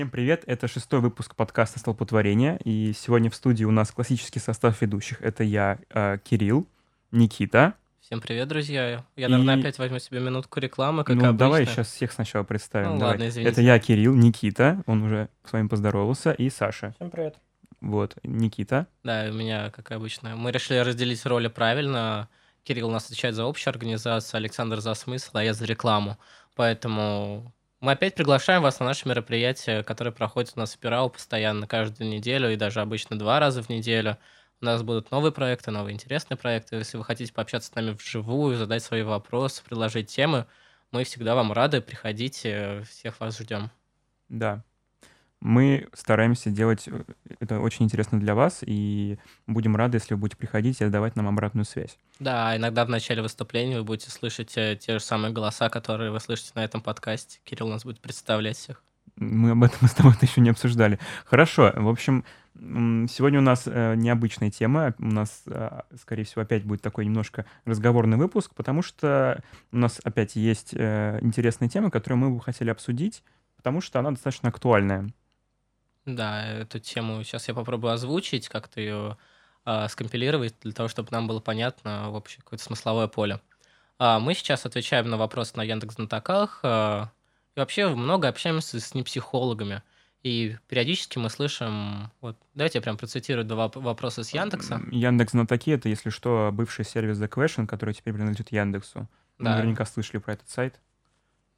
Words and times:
Всем 0.00 0.08
привет, 0.08 0.44
это 0.46 0.66
шестой 0.66 1.00
выпуск 1.00 1.34
подкаста 1.34 1.78
«Столпотворение», 1.78 2.58
и 2.64 2.94
сегодня 2.94 3.28
в 3.28 3.34
студии 3.34 3.64
у 3.64 3.70
нас 3.70 3.90
классический 3.90 4.38
состав 4.38 4.80
ведущих. 4.80 5.20
Это 5.20 5.44
я, 5.44 5.78
э, 5.90 6.16
Кирилл, 6.24 6.66
Никита. 7.10 7.74
Всем 8.00 8.22
привет, 8.22 8.48
друзья. 8.48 9.04
Я, 9.14 9.28
наверное, 9.28 9.56
И- 9.58 9.60
опять 9.60 9.78
возьму 9.78 9.98
себе 9.98 10.20
минутку 10.20 10.58
рекламы, 10.58 11.04
как 11.04 11.16
ну, 11.16 11.24
обычно. 11.26 11.38
давай 11.38 11.66
сейчас 11.66 11.88
всех 11.88 12.12
сначала 12.12 12.44
представим. 12.44 12.92
Ну, 12.92 12.98
давай. 12.98 13.10
ладно, 13.10 13.28
извините. 13.28 13.52
Это 13.52 13.60
я, 13.60 13.78
Кирилл, 13.78 14.14
Никита, 14.14 14.82
он 14.86 15.02
уже 15.02 15.28
с 15.44 15.52
вами 15.52 15.68
поздоровался, 15.68 16.32
и 16.32 16.48
Саша. 16.48 16.94
Всем 16.96 17.10
привет. 17.10 17.36
Вот, 17.82 18.16
Никита. 18.22 18.86
Да, 19.04 19.26
у 19.28 19.34
меня, 19.34 19.68
как 19.68 19.92
обычно. 19.92 20.34
Мы 20.34 20.50
решили 20.50 20.78
разделить 20.78 21.26
роли 21.26 21.48
правильно. 21.48 22.30
Кирилл 22.62 22.88
у 22.88 22.90
нас 22.90 23.04
отвечает 23.04 23.34
за 23.34 23.46
общую 23.46 23.72
организацию, 23.72 24.38
Александр 24.38 24.80
за 24.80 24.94
смысл, 24.94 25.32
а 25.34 25.44
я 25.44 25.52
за 25.52 25.66
рекламу. 25.66 26.16
Поэтому 26.56 27.52
мы 27.80 27.92
опять 27.92 28.14
приглашаем 28.14 28.62
вас 28.62 28.78
на 28.80 28.86
наше 28.86 29.08
мероприятие, 29.08 29.82
которое 29.84 30.12
проходит 30.12 30.52
у 30.56 30.60
нас 30.60 30.74
в 30.74 30.78
Пирау 30.78 31.10
постоянно, 31.10 31.66
каждую 31.66 32.10
неделю 32.10 32.52
и 32.52 32.56
даже 32.56 32.80
обычно 32.80 33.18
два 33.18 33.40
раза 33.40 33.62
в 33.62 33.68
неделю. 33.68 34.18
У 34.60 34.64
нас 34.66 34.82
будут 34.82 35.10
новые 35.10 35.32
проекты, 35.32 35.70
новые 35.70 35.94
интересные 35.94 36.36
проекты. 36.36 36.76
Если 36.76 36.98
вы 36.98 37.04
хотите 37.04 37.32
пообщаться 37.32 37.70
с 37.70 37.74
нами 37.74 37.92
вживую, 37.92 38.56
задать 38.56 38.82
свои 38.82 39.02
вопросы, 39.02 39.64
предложить 39.64 40.08
темы, 40.10 40.46
мы 40.92 41.04
всегда 41.04 41.34
вам 41.34 41.52
рады. 41.52 41.80
Приходите, 41.80 42.82
всех 42.88 43.18
вас 43.20 43.38
ждем. 43.38 43.70
Да. 44.28 44.64
Мы 45.40 45.88
стараемся 45.94 46.50
делать 46.50 46.86
э, 46.86 47.02
это 47.38 47.60
очень 47.60 47.86
интересно 47.86 48.20
для 48.20 48.34
вас, 48.34 48.58
и 48.60 49.18
будем 49.46 49.74
рады, 49.74 49.96
если 49.96 50.12
вы 50.12 50.20
будете 50.20 50.36
приходить 50.36 50.82
и 50.82 50.88
давать 50.88 51.16
нам 51.16 51.28
обратную 51.28 51.64
связь. 51.64 51.98
Да, 52.18 52.54
иногда 52.56 52.84
в 52.84 52.90
начале 52.90 53.22
выступления 53.22 53.78
вы 53.78 53.84
будете 53.84 54.10
слышать 54.10 54.52
э, 54.58 54.76
те 54.78 54.98
же 54.98 55.00
самые 55.00 55.32
голоса, 55.32 55.70
которые 55.70 56.10
вы 56.10 56.20
слышите 56.20 56.52
на 56.56 56.64
этом 56.64 56.82
подкасте. 56.82 57.40
Кирилл 57.44 57.68
нас 57.68 57.84
будет 57.84 58.00
представлять 58.00 58.58
всех. 58.58 58.82
Мы 59.16 59.52
об 59.52 59.64
этом 59.64 59.88
с 59.88 59.94
тобой 59.94 60.12
еще 60.20 60.42
не 60.42 60.50
обсуждали. 60.50 60.98
Хорошо, 61.24 61.72
в 61.74 61.88
общем, 61.88 62.22
сегодня 62.54 63.38
у 63.38 63.42
нас 63.42 63.62
э, 63.64 63.94
необычная 63.94 64.50
тема. 64.50 64.94
У 64.98 65.06
нас, 65.06 65.44
скорее 65.98 66.24
всего, 66.24 66.42
опять 66.42 66.64
будет 66.64 66.82
такой 66.82 67.06
немножко 67.06 67.46
разговорный 67.64 68.18
выпуск, 68.18 68.54
потому 68.54 68.82
что 68.82 69.42
у 69.72 69.78
нас 69.78 70.02
опять 70.04 70.36
есть 70.36 70.74
интересная 70.74 71.70
тема, 71.70 71.90
которую 71.90 72.18
мы 72.18 72.30
бы 72.30 72.42
хотели 72.42 72.68
обсудить, 72.68 73.22
потому 73.56 73.80
что 73.80 74.00
она 74.00 74.10
достаточно 74.10 74.50
актуальная. 74.50 75.10
Да, 76.16 76.46
эту 76.46 76.78
тему 76.78 77.22
сейчас 77.24 77.48
я 77.48 77.54
попробую 77.54 77.92
озвучить, 77.92 78.48
как-то 78.48 78.80
ее 78.80 79.16
а, 79.64 79.88
скомпилировать 79.88 80.54
для 80.62 80.72
того, 80.72 80.88
чтобы 80.88 81.08
нам 81.10 81.26
было 81.26 81.40
понятно 81.40 82.10
общее 82.10 82.42
какое-то 82.42 82.64
смысловое 82.64 83.06
поле. 83.08 83.40
А, 83.98 84.18
мы 84.18 84.34
сейчас 84.34 84.64
отвечаем 84.66 85.08
на 85.08 85.16
вопросы 85.16 85.52
на 85.56 85.62
Яндекс 85.62 85.96
Знатоках 85.96 86.60
а, 86.62 87.10
и 87.54 87.60
вообще 87.60 87.88
много 87.88 88.28
общаемся 88.28 88.80
с 88.80 88.94
непсихологами. 88.94 89.82
И 90.22 90.56
периодически 90.68 91.18
мы 91.18 91.30
слышим... 91.30 92.10
Вот, 92.20 92.36
давайте 92.54 92.78
я 92.78 92.82
прям 92.82 92.98
процитирую 92.98 93.46
два 93.46 93.66
воп- 93.66 93.80
вопроса 93.80 94.22
с 94.22 94.30
Яндекса. 94.30 94.80
Яндекс 94.90 95.32
Знатоки— 95.32 95.70
это, 95.72 95.88
если 95.88 96.10
что, 96.10 96.50
бывший 96.52 96.84
сервис 96.84 97.18
The 97.18 97.28
Question, 97.28 97.66
который 97.66 97.94
теперь 97.94 98.12
принадлежит 98.12 98.52
Яндексу. 98.52 99.08
Да. 99.38 99.56
Наверняка 99.56 99.86
слышали 99.86 100.18
про 100.18 100.34
этот 100.34 100.48
сайт. 100.50 100.78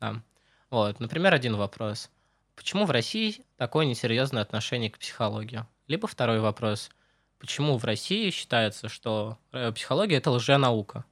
Да. 0.00 0.22
Вот, 0.70 1.00
например, 1.00 1.34
один 1.34 1.56
вопрос. 1.56 2.08
Почему 2.54 2.84
в 2.84 2.90
России 2.90 3.44
такое 3.56 3.86
несерьезное 3.86 4.42
отношение 4.42 4.90
к 4.90 4.98
психологии? 4.98 5.64
Либо 5.86 6.06
второй 6.06 6.40
вопрос. 6.40 6.90
Почему 7.38 7.76
в 7.76 7.84
России 7.84 8.30
считается, 8.30 8.88
что 8.88 9.38
э, 9.52 9.72
психология 9.72 10.16
это 10.16 10.30
лженаука? 10.30 11.04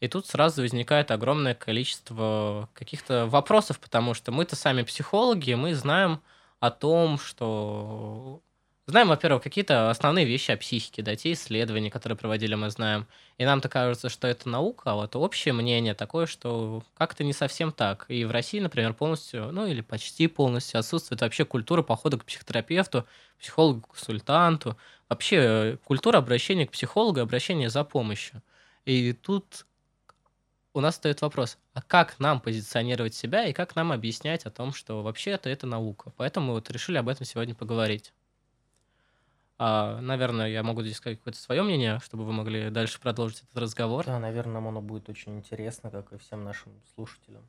И 0.00 0.08
тут 0.08 0.26
сразу 0.26 0.62
возникает 0.62 1.10
огромное 1.10 1.54
количество 1.54 2.68
каких-то 2.74 3.26
вопросов, 3.26 3.78
потому 3.78 4.14
что 4.14 4.32
мы-то 4.32 4.56
сами 4.56 4.82
психологи, 4.82 5.54
мы 5.54 5.74
знаем 5.74 6.22
о 6.60 6.70
том, 6.70 7.18
что... 7.18 8.42
Знаем, 8.88 9.08
во-первых, 9.08 9.42
какие-то 9.42 9.90
основные 9.90 10.24
вещи 10.24 10.52
о 10.52 10.56
психике, 10.56 11.02
да, 11.02 11.16
те 11.16 11.32
исследования, 11.32 11.90
которые 11.90 12.16
проводили, 12.16 12.54
мы 12.54 12.70
знаем. 12.70 13.08
И 13.36 13.44
нам-то 13.44 13.68
кажется, 13.68 14.08
что 14.08 14.28
это 14.28 14.48
наука, 14.48 14.92
а 14.92 14.94
вот 14.94 15.16
общее 15.16 15.52
мнение 15.54 15.92
такое, 15.94 16.26
что 16.26 16.84
как-то 16.94 17.24
не 17.24 17.32
совсем 17.32 17.72
так. 17.72 18.04
И 18.08 18.24
в 18.24 18.30
России, 18.30 18.60
например, 18.60 18.94
полностью, 18.94 19.50
ну 19.50 19.66
или 19.66 19.80
почти 19.80 20.28
полностью 20.28 20.78
отсутствует 20.78 21.20
вообще 21.20 21.44
культура 21.44 21.82
похода 21.82 22.16
к 22.16 22.24
психотерапевту, 22.24 23.06
психологу-консультанту, 23.40 24.76
вообще 25.08 25.36
э, 25.36 25.76
культура 25.84 26.18
обращения 26.18 26.66
к 26.68 26.70
психологу, 26.70 27.18
обращения 27.20 27.68
за 27.70 27.82
помощью. 27.82 28.40
И 28.84 29.12
тут 29.14 29.66
у 30.74 30.80
нас 30.80 30.94
стоит 30.94 31.22
вопрос, 31.22 31.58
а 31.74 31.82
как 31.82 32.20
нам 32.20 32.40
позиционировать 32.40 33.14
себя 33.16 33.46
и 33.46 33.52
как 33.52 33.74
нам 33.74 33.90
объяснять 33.90 34.46
о 34.46 34.50
том, 34.50 34.72
что 34.72 35.02
вообще-то 35.02 35.48
это 35.50 35.66
наука. 35.66 36.12
Поэтому 36.16 36.46
мы 36.48 36.52
вот 36.54 36.70
решили 36.70 36.98
об 36.98 37.08
этом 37.08 37.26
сегодня 37.26 37.56
поговорить. 37.56 38.12
А, 39.58 40.00
наверное, 40.00 40.48
я 40.48 40.62
могу 40.62 40.82
здесь 40.82 40.96
сказать 40.96 41.18
какое-то 41.18 41.40
свое 41.40 41.62
мнение, 41.62 41.98
чтобы 42.04 42.24
вы 42.24 42.32
могли 42.32 42.68
дальше 42.70 43.00
продолжить 43.00 43.42
этот 43.42 43.56
разговор. 43.56 44.04
Да, 44.04 44.18
наверное, 44.18 44.54
нам 44.54 44.68
оно 44.68 44.82
будет 44.82 45.08
очень 45.08 45.36
интересно, 45.36 45.90
как 45.90 46.12
и 46.12 46.18
всем 46.18 46.44
нашим 46.44 46.72
слушателям. 46.94 47.42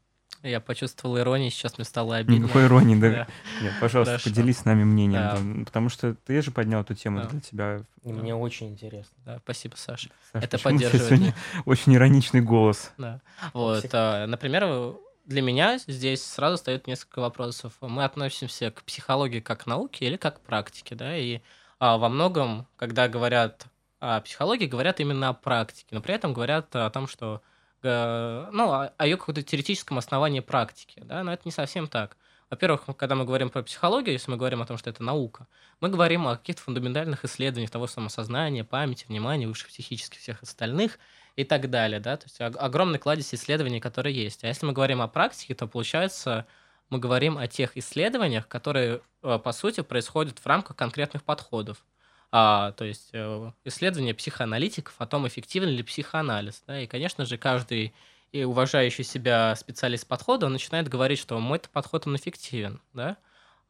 Я 0.44 0.62
почувствовал 0.62 1.18
иронию, 1.18 1.50
сейчас 1.50 1.78
мне 1.78 1.86
стало 1.86 2.16
обидно. 2.18 2.44
Никакой 2.44 2.66
иронии, 2.66 2.96
да. 2.96 3.10
Да. 3.10 3.28
Нет, 3.62 3.74
пожалуйста, 3.82 4.14
Хорошо. 4.14 4.30
поделись 4.30 4.60
с 4.60 4.66
нами 4.66 4.84
мнением, 4.84 5.22
Да. 5.22 5.32
там, 5.36 5.66
потому 5.66 5.90
что 5.90 6.14
ты 6.14 6.42
же 6.44 6.52
поднял 6.52 6.82
эту 6.82 6.94
тему 6.94 7.22
Да. 7.22 7.28
для 7.30 7.42
тебя. 7.42 7.82
И 8.04 8.14
мне 8.14 8.36
очень 8.36 8.70
интересно. 8.70 9.18
Да, 9.26 9.40
спасибо, 9.44 9.76
Саша. 9.76 10.10
Саш, 10.32 10.44
Это 10.44 10.60
поддерживает 10.60 11.34
очень 11.66 11.96
ироничный 11.96 12.42
голос. 12.42 12.92
Да. 12.98 13.20
Вот, 13.54 13.84
а, 13.94 14.28
например, 14.28 14.96
для 15.26 15.42
меня 15.42 15.80
здесь 15.80 16.24
сразу 16.24 16.58
встает 16.58 16.86
несколько 16.88 17.20
вопросов. 17.20 17.74
Мы 17.82 18.04
относимся 18.06 18.70
к 18.72 18.84
психологии 18.84 19.40
как 19.40 19.64
к 19.64 19.66
науке 19.66 20.06
или 20.06 20.18
как 20.18 20.38
к 20.38 20.42
практике, 20.42 20.94
да, 20.96 21.18
и 21.18 21.42
во 21.80 22.10
многом, 22.10 22.68
когда 22.76 23.08
говорят 23.08 23.66
о 24.00 24.22
психологии, 24.22 24.66
говорят 24.66 25.00
именно 25.00 25.30
о 25.30 25.34
практике, 25.34 25.88
но 25.92 26.02
при 26.02 26.16
этом 26.16 26.34
говорят 26.34 26.76
о 26.76 26.90
том, 26.90 27.08
что 27.08 27.42
э, 27.84 28.50
ну, 28.52 28.72
о, 28.72 28.94
ее 29.04 29.18
каком-то 29.18 29.44
теоретическом 29.44 29.98
основании 29.98 30.40
практики, 30.40 31.02
да, 31.04 31.24
но 31.24 31.34
это 31.34 31.44
не 31.46 31.52
совсем 31.52 31.88
так. 31.88 32.18
Во-первых, 32.50 32.86
когда 32.96 33.16
мы 33.16 33.26
говорим 33.26 33.50
про 33.50 33.62
психологию, 33.62 34.14
если 34.14 34.32
мы 34.32 34.38
говорим 34.38 34.62
о 34.62 34.66
том, 34.66 34.78
что 34.78 34.90
это 34.90 35.04
наука, 35.04 35.48
мы 35.82 35.90
говорим 35.90 36.28
о 36.28 36.38
каких-то 36.38 36.62
фундаментальных 36.62 37.26
исследованиях 37.26 37.70
того 37.70 37.88
самосознания, 37.88 38.64
памяти, 38.64 39.06
внимания, 39.08 39.48
высших 39.48 39.68
психических 39.68 40.20
всех 40.20 40.42
остальных, 40.42 40.98
и 41.38 41.44
так 41.44 41.70
далее, 41.70 42.00
да, 42.00 42.18
то 42.18 42.26
есть 42.26 42.42
ог- 42.42 42.58
огромный 42.58 43.00
кладезь 43.00 43.34
исследований, 43.34 43.80
которые 43.80 44.14
есть. 44.14 44.44
А 44.44 44.48
если 44.48 44.66
мы 44.66 44.74
говорим 44.74 45.02
о 45.02 45.08
практике, 45.08 45.54
то 45.54 45.68
получается 45.68 46.48
мы 46.90 47.00
говорим 47.00 47.38
о 47.38 47.48
тех 47.48 47.78
исследованиях, 47.78 48.48
которые 48.48 49.02
э, 49.24 49.40
по 49.40 49.52
сути 49.52 49.82
происходят 49.82 50.40
в 50.40 50.46
рамках 50.46 50.76
конкретных 50.76 51.24
подходов. 51.24 51.86
А, 52.32 52.72
то 52.74 52.86
есть 52.86 53.10
э, 53.14 53.52
исследования 53.66 54.14
психоаналитиков 54.14 54.94
о 54.98 55.06
том, 55.06 55.28
эффективен 55.28 55.70
ли 55.70 55.84
психоанализ. 55.84 56.64
Да? 56.68 56.82
И, 56.82 56.88
конечно 56.88 57.26
же, 57.26 57.38
каждый 57.38 57.94
и 58.32 58.44
уважающий 58.44 59.04
себя 59.04 59.56
специалист 59.56 60.06
подхода 60.06 60.46
он 60.46 60.54
начинает 60.54 60.90
говорить, 60.90 61.20
что 61.20 61.40
мой 61.40 61.60
подход 61.60 62.08
он 62.08 62.16
эффективен. 62.16 62.82
Да? 62.94 63.18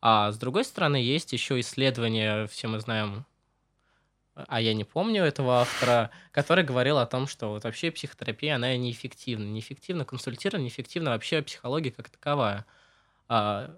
А 0.01 0.31
с 0.31 0.37
другой 0.37 0.65
стороны, 0.65 0.97
есть 0.97 1.33
еще 1.33 1.59
исследования, 1.59 2.47
все 2.47 2.67
мы 2.67 2.79
знаем, 2.79 3.25
а 4.35 4.61
я 4.61 4.73
не 4.75 4.83
помню 4.83 5.23
этого 5.23 5.61
автора, 5.61 6.11
который 6.31 6.63
говорил 6.63 6.99
о 6.99 7.07
том, 7.07 7.25
что 7.27 7.49
вот 7.49 7.63
вообще 7.63 7.89
психотерапия, 7.89 8.55
она 8.55 8.75
неэффективна. 8.77 9.45
Неэффективно 9.45 10.05
консультирование, 10.05 10.65
неэффективна 10.65 11.09
вообще 11.11 11.41
психология 11.41 11.91
как 11.91 12.09
таковая. 12.09 12.65
А, 13.29 13.75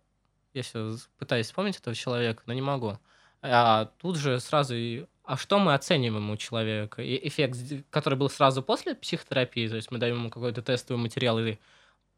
я 0.54 0.64
все 0.64 0.96
пытаюсь 1.18 1.48
вспомнить 1.48 1.78
этого 1.78 1.96
человека, 1.96 2.44
но 2.46 2.54
не 2.54 2.62
могу. 2.62 2.98
А 3.42 3.86
тут 4.00 4.18
же 4.18 4.40
сразу, 4.40 4.76
и- 4.76 5.06
а 5.24 5.38
что 5.38 5.60
мы 5.60 5.74
оцениваем 5.74 6.30
у 6.32 6.38
человека? 6.38 7.02
И 7.02 7.28
эффект, 7.28 7.58
который 7.90 8.18
был 8.18 8.30
сразу 8.30 8.64
после 8.64 8.96
психотерапии, 8.96 9.68
то 9.70 9.76
есть 9.76 9.92
мы 9.92 10.00
даем 10.00 10.16
ему 10.18 10.30
какой-то 10.30 10.62
тестовый 10.62 11.02
материал 11.02 11.40
и 11.40 11.58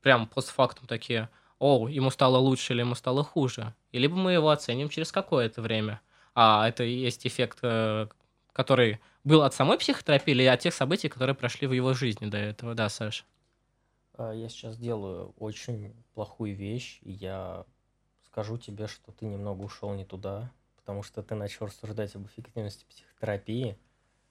прям 0.02 0.28
постфактум 0.28 0.88
такие, 0.88 1.30
о, 1.60 1.88
ему 1.88 2.10
стало 2.12 2.38
лучше 2.38 2.74
или 2.74 2.82
ему 2.82 2.96
стало 2.96 3.24
хуже. 3.24 3.74
И 3.92 4.00
либо 4.00 4.16
мы 4.16 4.34
его 4.34 4.50
оценим 4.50 4.90
через 4.90 5.12
какое-то 5.12 5.62
время. 5.62 6.02
А 6.36 6.68
это 6.68 6.84
и 6.84 6.94
есть 6.94 7.28
эффект, 7.28 7.60
э, 7.64 8.08
который 8.54 9.00
был 9.24 9.44
от 9.44 9.54
самой 9.54 9.78
психотерапии 9.78 10.32
или 10.32 10.44
от 10.46 10.60
тех 10.62 10.74
событий, 10.74 11.10
которые 11.10 11.36
прошли 11.36 11.68
в 11.68 11.74
его 11.74 11.94
жизни 11.94 12.28
до 12.28 12.38
этого, 12.38 12.74
да, 12.76 12.90
Саша? 12.90 13.24
А, 14.14 14.32
Я 14.34 14.50
сейчас 14.50 14.78
делаю 14.78 15.34
очень 15.38 15.94
плохую 16.14 16.56
вещь, 16.56 17.00
и 17.02 17.12
я 17.12 17.66
скажу 18.24 18.58
тебе, 18.58 18.88
что 18.88 19.12
ты 19.12 19.26
немного 19.26 19.64
ушел 19.64 19.94
не 19.94 20.06
туда, 20.06 20.52
потому 20.78 21.04
что 21.04 21.24
ты 21.24 21.36
начал 21.36 21.66
рассуждать 21.68 22.16
об 22.16 22.28
эффективности 22.28 22.86
психотерапии, 22.90 23.80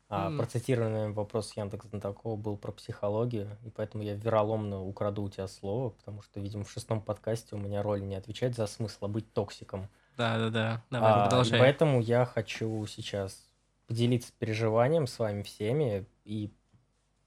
а 0.08 0.30
М. 0.30 0.32
процитированный 0.32 1.12
вопрос 1.12 1.56
Яндекс 1.56 1.88
Знатокова 1.88 2.36
был 2.36 2.58
про 2.58 2.72
психологию, 2.72 3.58
и 3.64 3.70
поэтому 3.70 4.04
я 4.04 4.14
вероломно 4.14 4.82
украду 4.84 5.24
у 5.24 5.30
тебя 5.30 5.48
слово, 5.48 5.90
потому 5.90 6.22
что, 6.22 6.40
видимо, 6.40 6.64
в 6.64 6.72
шестом 6.72 7.02
подкасте 7.02 7.56
у 7.56 7.60
меня 7.60 7.82
роль 7.82 8.02
не 8.06 8.16
отвечать 8.16 8.56
за 8.56 8.66
смысл, 8.66 9.06
а 9.06 9.08
быть 9.08 9.32
токсиком. 9.34 9.90
Да-да-да, 10.16 10.84
давай, 10.90 11.14
А, 11.14 11.40
и 11.42 11.50
продолжай. 11.50 11.50
поэтому 11.50 12.00
я 12.00 12.24
хочу 12.24 12.86
сейчас 12.86 13.48
поделиться 13.86 14.32
переживанием 14.38 15.06
с 15.06 15.18
вами 15.18 15.42
всеми. 15.42 16.06
И 16.24 16.52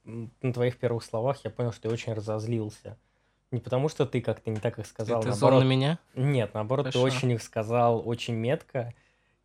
на 0.03 0.53
твоих 0.53 0.77
первых 0.77 1.03
словах 1.03 1.43
я 1.43 1.49
понял, 1.49 1.71
что 1.71 1.87
я 1.87 1.93
очень 1.93 2.13
разозлился 2.13 2.97
Не 3.51 3.59
потому, 3.59 3.89
что 3.89 4.05
ты 4.05 4.21
как-то 4.21 4.49
не 4.49 4.59
так 4.59 4.79
их 4.79 4.85
сказал. 4.85 5.21
Ты 5.21 5.31
зол 5.31 5.59
на 5.59 5.63
меня? 5.63 5.99
Нет, 6.15 6.53
наоборот, 6.53 6.87
Хорошо. 6.87 6.99
ты 6.99 7.05
очень 7.05 7.31
их 7.31 7.41
сказал 7.41 8.07
очень 8.07 8.35
метко 8.35 8.93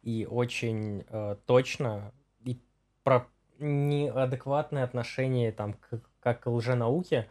и 0.02 0.26
очень 0.28 1.05
э, 1.08 1.37
точно. 1.46 2.12
И 2.44 2.60
про 3.02 3.26
неадекватное 3.58 4.84
отношение 4.84 5.52
там 5.52 5.75
к, 5.75 6.00
как 6.20 6.40
к 6.40 6.46
лженауке. 6.50 7.28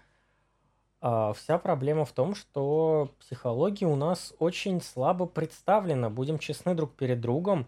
А, 0.99 1.33
вся 1.33 1.57
проблема 1.57 2.05
в 2.05 2.11
том, 2.11 2.35
что 2.35 3.13
психология 3.19 3.85
у 3.85 3.95
нас 3.95 4.33
очень 4.39 4.81
слабо 4.81 5.25
представлена, 5.25 6.09
будем 6.09 6.39
честны 6.39 6.73
друг 6.73 6.95
перед 6.95 7.21
другом, 7.21 7.67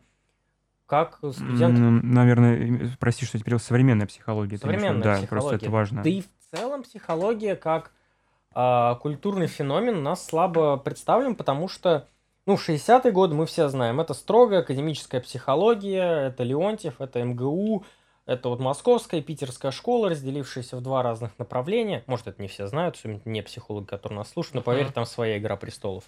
как 0.89 1.19
студент... 1.33 1.77
М, 1.77 2.11
Наверное, 2.13 2.55
э, 2.57 2.87
прости, 2.99 3.25
что 3.25 3.37
я 3.37 3.43
перевел 3.43 3.59
современная 3.59 4.07
психология. 4.07 4.57
Современная 4.57 5.03
Да, 5.03 5.27
просто 5.27 5.55
это 5.55 5.65
психология. 5.65 5.69
важно. 5.69 6.03
Да 6.03 6.09
и 6.09 6.21
в 6.21 6.57
целом 6.57 6.83
психология 6.83 7.55
как 7.55 7.91
а, 8.55 8.95
культурный 8.95 9.45
феномен 9.47 9.97
у 9.97 10.01
нас 10.01 10.25
слабо 10.25 10.77
представлен, 10.77 11.35
потому 11.35 11.67
что, 11.67 12.07
ну, 12.47 12.55
в 12.55 12.67
60-е 12.67 13.11
годы 13.11 13.35
мы 13.35 13.45
все 13.45 13.69
знаем, 13.69 14.01
это 14.01 14.15
строгая 14.15 14.61
академическая 14.61 15.21
психология, 15.21 16.27
это 16.29 16.41
Леонтьев, 16.43 16.99
это 16.99 17.21
МГУ, 17.23 17.85
это 18.25 18.49
вот 18.49 18.59
московская 18.59 19.19
и 19.19 19.23
питерская 19.23 19.71
школа, 19.71 20.09
разделившиеся 20.09 20.77
в 20.77 20.81
два 20.81 21.03
разных 21.03 21.37
направления. 21.37 22.03
Может, 22.07 22.27
это 22.27 22.41
не 22.41 22.47
все 22.47 22.65
знают, 22.65 22.95
особенно 22.95 23.21
не 23.25 23.43
психологи, 23.43 23.85
которые 23.85 24.17
нас 24.17 24.31
слушают, 24.31 24.55
но 24.55 24.61
поверь, 24.63 24.85
Мгм. 24.85 24.93
там 24.93 25.05
своя 25.05 25.37
игра 25.37 25.55
престолов. 25.55 26.05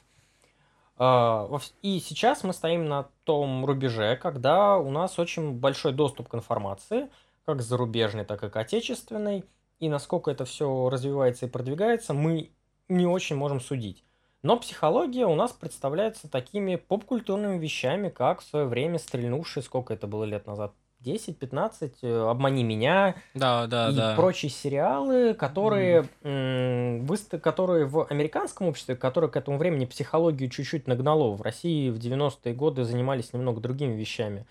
А, 0.98 1.50
И 1.82 2.00
сейчас 2.00 2.44
мы 2.44 2.54
стоим 2.54 2.88
на 2.88 3.10
том 3.24 3.66
рубеже, 3.66 4.18
когда 4.18 4.78
у 4.78 4.92
нас 4.92 5.20
очень 5.20 5.54
большой 5.54 5.94
доступ 5.94 6.30
к 6.30 6.36
информации, 6.36 7.10
как 7.46 7.62
зарубежной, 7.62 8.26
так 8.26 8.44
и 8.44 8.50
к 8.50 8.56
отечественной, 8.56 9.46
и 9.80 9.90
насколько 9.90 10.30
это 10.32 10.46
все 10.46 10.90
развивается 10.90 11.46
и 11.48 11.50
продвигается, 11.50 12.14
мы 12.14 12.52
не 12.88 13.08
очень 13.08 13.36
можем 13.36 13.60
судить. 13.60 14.04
Но 14.44 14.58
психология 14.58 15.26
у 15.26 15.36
нас 15.36 15.52
представляется 15.54 16.28
такими 16.28 16.76
поп-культурными 16.76 17.58
вещами, 17.58 18.10
как 18.10 18.42
в 18.42 18.44
свое 18.44 18.66
время 18.66 18.98
стрельнувший, 19.00 19.64
сколько 19.64 19.94
это 19.94 20.08
было 20.08 20.24
лет 20.24 20.48
назад, 20.48 20.74
10-15, 21.04 21.94
э, 22.02 22.30
«Обмани 22.30 22.64
меня», 22.64 23.16
Да, 23.34 23.68
да, 23.68 23.90
и 23.90 23.96
да. 23.96 24.16
прочие 24.16 24.50
сериалы, 24.50 25.34
которые, 25.34 26.08
м, 26.24 27.06
выста- 27.06 27.40
которые 27.40 27.86
в 27.86 28.06
американском 28.10 28.68
обществе, 28.68 28.96
которое 28.96 29.28
к 29.28 29.36
этому 29.36 29.58
времени 29.58 29.86
психологию 29.86 30.50
чуть-чуть 30.50 30.88
нагнало. 30.88 31.36
В 31.36 31.42
России 31.42 31.90
в 31.90 31.98
90-е 31.98 32.54
годы 32.54 32.84
занимались 32.84 33.34
немного 33.34 33.60
другими 33.62 33.94
вещами. 33.96 34.46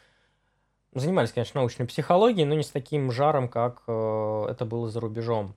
Занимались, 0.92 1.30
конечно, 1.32 1.60
научной 1.60 1.86
психологией, 1.86 2.46
но 2.46 2.54
не 2.54 2.64
с 2.64 2.70
таким 2.70 3.12
жаром, 3.12 3.48
как 3.48 3.82
э, 3.86 4.46
это 4.50 4.64
было 4.64 4.88
за 4.88 4.98
рубежом. 5.00 5.54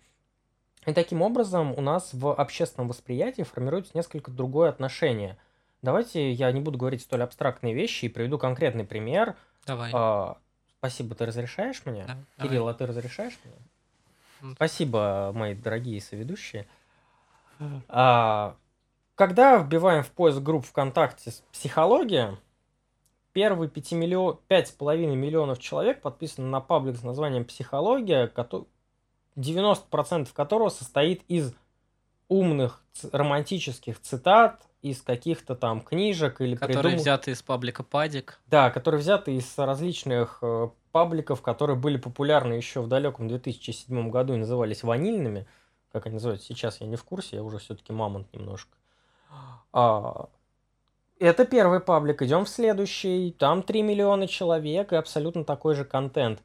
И 0.86 0.94
таким 0.94 1.22
образом 1.22 1.74
у 1.76 1.82
нас 1.82 2.10
в 2.14 2.32
общественном 2.34 2.90
восприятии 2.90 3.42
формируется 3.42 3.94
несколько 3.96 4.30
другое 4.32 4.70
отношение. 4.70 5.38
Давайте 5.82 6.32
я 6.32 6.52
не 6.52 6.62
буду 6.62 6.78
говорить 6.78 7.02
столь 7.02 7.24
абстрактные 7.24 7.74
вещи 7.74 8.06
и 8.06 8.10
приведу 8.10 8.38
конкретный 8.38 8.84
пример. 8.84 9.36
Давай. 9.66 9.92
А, 9.94 10.38
спасибо, 10.84 11.16
ты 11.16 11.26
разрешаешь 11.26 11.82
мне? 11.86 12.04
Да, 12.06 12.44
Кирилл, 12.44 12.68
а 12.68 12.74
ты 12.74 12.86
разрешаешь 12.86 13.40
мне? 13.46 13.54
М. 14.42 14.56
Спасибо, 14.56 15.32
мои 15.34 15.56
дорогие 15.56 16.02
соведущие. 16.02 16.68
А, 17.88 18.58
когда 19.16 19.58
вбиваем 19.58 20.04
в 20.04 20.12
поиск 20.12 20.40
групп 20.40 20.66
ВКонтакте 20.66 21.32
«Психология», 21.54 22.38
первые 23.32 23.70
5 23.70 23.94
миллион, 23.94 24.40
5,5 24.50 25.16
миллионов 25.16 25.60
человек 25.60 26.02
подписаны 26.02 26.48
на 26.48 26.60
паблик 26.60 26.98
с 26.98 27.04
названием 27.04 27.46
«Психология», 27.46 28.28
кото- 28.28 28.68
90% 29.38 30.34
которого 30.34 30.68
состоит 30.68 31.24
из 31.30 31.54
умных 32.28 32.84
романтических 33.10 34.02
цитат, 34.02 34.68
из 34.84 35.02
каких-то 35.02 35.56
там 35.56 35.82
книжек 35.82 36.42
или 36.42 36.56
Которые 36.56 36.78
придумок- 36.84 37.00
взяты 37.02 37.32
из 37.32 37.42
паблика 37.42 37.84
Падик. 37.84 38.40
да, 38.48 38.70
которые 38.70 39.00
взяты 39.00 39.36
из 39.36 39.58
различных 39.58 40.40
э, 40.42 40.70
пабликов, 40.92 41.42
которые 41.42 41.76
были 41.78 41.98
популярны 41.98 42.54
еще 42.54 42.82
в 42.82 42.88
далеком 42.88 43.28
2007 43.28 44.10
году 44.12 44.34
и 44.34 44.38
назывались 44.38 44.84
ванильными. 44.84 45.48
Как 45.92 46.06
они 46.06 46.14
называются 46.16 46.48
сейчас, 46.48 46.82
я 46.82 46.88
не 46.88 46.96
в 46.98 47.04
курсе, 47.04 47.38
я 47.38 47.44
уже 47.44 47.58
все-таки 47.60 47.94
мамонт 47.94 48.32
немножко. 48.34 48.78
А, 49.72 50.28
это 51.20 51.46
первый 51.46 51.80
паблик, 51.80 52.22
идем 52.22 52.46
в 52.46 52.50
следующий. 52.50 53.32
Там 53.40 53.64
3 53.64 53.82
миллиона 53.82 54.28
человек 54.28 54.92
и 54.94 54.96
абсолютно 54.96 55.44
такой 55.46 55.76
же 55.76 55.86
контент. 55.86 56.42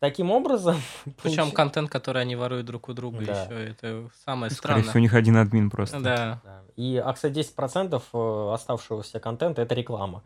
Таким 0.00 0.30
образом... 0.30 0.76
Причем 1.22 1.44
получи- 1.48 1.52
контент, 1.52 1.90
который 1.90 2.22
они 2.22 2.34
воруют 2.34 2.66
друг 2.66 2.88
у 2.88 2.92
друга 2.94 3.24
Да. 3.24 3.42
еще. 3.44 3.64
Это 3.70 4.08
самое 4.24 4.50
Скорее 4.50 4.56
странное. 4.82 4.82
всего, 4.84 4.98
у 4.98 5.02
них 5.02 5.14
один 5.14 5.36
админ 5.36 5.70
просто. 5.70 6.00
Да. 6.00 6.40
Да. 6.42 6.62
И, 6.76 6.96
а, 6.96 7.12
кстати, 7.12 7.34
10% 7.34 8.02
э, 8.12 8.52
оставшегося 8.54 9.20
контента 9.20 9.62
это 9.62 9.74
реклама. 9.74 10.22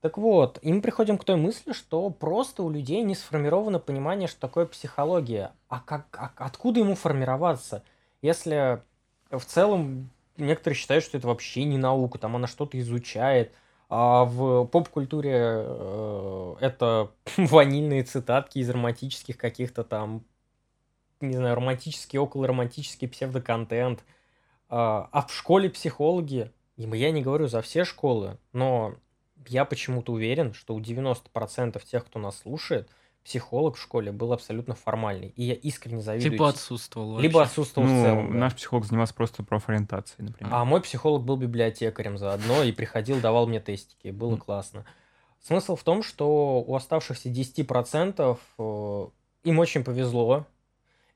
Так 0.00 0.18
вот, 0.18 0.58
и 0.62 0.72
мы 0.72 0.80
приходим 0.80 1.18
к 1.18 1.24
той 1.24 1.36
мысли, 1.36 1.72
что 1.72 2.08
просто 2.10 2.62
у 2.62 2.70
людей 2.70 3.02
не 3.02 3.14
сформировано 3.14 3.78
понимание, 3.78 4.28
что 4.28 4.40
такое 4.40 4.66
психология. 4.66 5.52
А 5.68 5.80
как, 5.80 6.06
а 6.18 6.30
откуда 6.36 6.80
ему 6.80 6.94
формироваться? 6.94 7.82
Если 8.22 8.80
в 9.30 9.44
целом 9.44 10.10
некоторые 10.36 10.76
считают, 10.76 11.02
что 11.04 11.18
это 11.18 11.26
вообще 11.26 11.64
не 11.64 11.76
наука, 11.78 12.18
там 12.18 12.36
она 12.36 12.46
что-то 12.46 12.78
изучает, 12.80 13.52
а 13.88 14.24
в 14.24 14.66
поп-культуре 14.66 15.34
э, 15.34 16.54
это 16.60 17.10
ванильные 17.36 18.02
цитатки 18.02 18.58
из 18.58 18.68
романтических 18.68 19.36
каких-то 19.36 19.84
там, 19.84 20.24
не 21.20 21.36
знаю, 21.36 21.54
романтический, 21.54 22.18
околоромантический 22.18 23.08
псевдоконтент. 23.08 24.04
А 24.68 25.08
а 25.12 25.22
в 25.22 25.32
школе 25.32 25.70
психологи, 25.70 26.50
и 26.76 26.82
я 26.82 27.10
не 27.12 27.22
говорю 27.22 27.46
за 27.46 27.62
все 27.62 27.84
школы, 27.84 28.38
но 28.52 28.96
я 29.46 29.64
почему-то 29.64 30.12
уверен, 30.12 30.52
что 30.52 30.74
у 30.74 30.80
90% 30.80 31.80
тех, 31.84 32.04
кто 32.04 32.18
нас 32.18 32.38
слушает, 32.38 32.90
психолог 33.26 33.74
в 33.76 33.80
школе 33.82 34.12
был 34.12 34.32
абсолютно 34.32 34.76
формальный. 34.76 35.32
И 35.34 35.42
я 35.42 35.54
искренне 35.54 36.00
завидую. 36.00 36.30
Либо 36.32 36.44
те- 36.44 36.50
отсутствовал 36.50 37.18
Либо 37.18 37.38
вообще. 37.38 37.50
отсутствовал 37.50 37.88
в 37.88 37.90
Ну, 37.90 38.02
целом. 38.04 38.32
да. 38.32 38.38
наш 38.38 38.54
психолог 38.54 38.84
занимался 38.84 39.14
просто 39.14 39.42
профориентацией, 39.42 40.26
например. 40.28 40.54
А 40.54 40.64
мой 40.64 40.80
психолог 40.80 41.24
был 41.24 41.36
библиотекарем 41.36 42.18
заодно 42.18 42.62
и 42.62 42.70
приходил, 42.70 43.18
давал 43.20 43.48
мне 43.48 43.58
тестики. 43.58 44.08
Было 44.08 44.36
классно. 44.36 44.84
Смысл 45.42 45.74
в 45.74 45.82
том, 45.82 46.04
что 46.04 46.60
у 46.64 46.74
оставшихся 46.76 47.28
10% 47.28 48.38
э, 48.58 49.06
им 49.42 49.58
очень 49.58 49.82
повезло. 49.82 50.46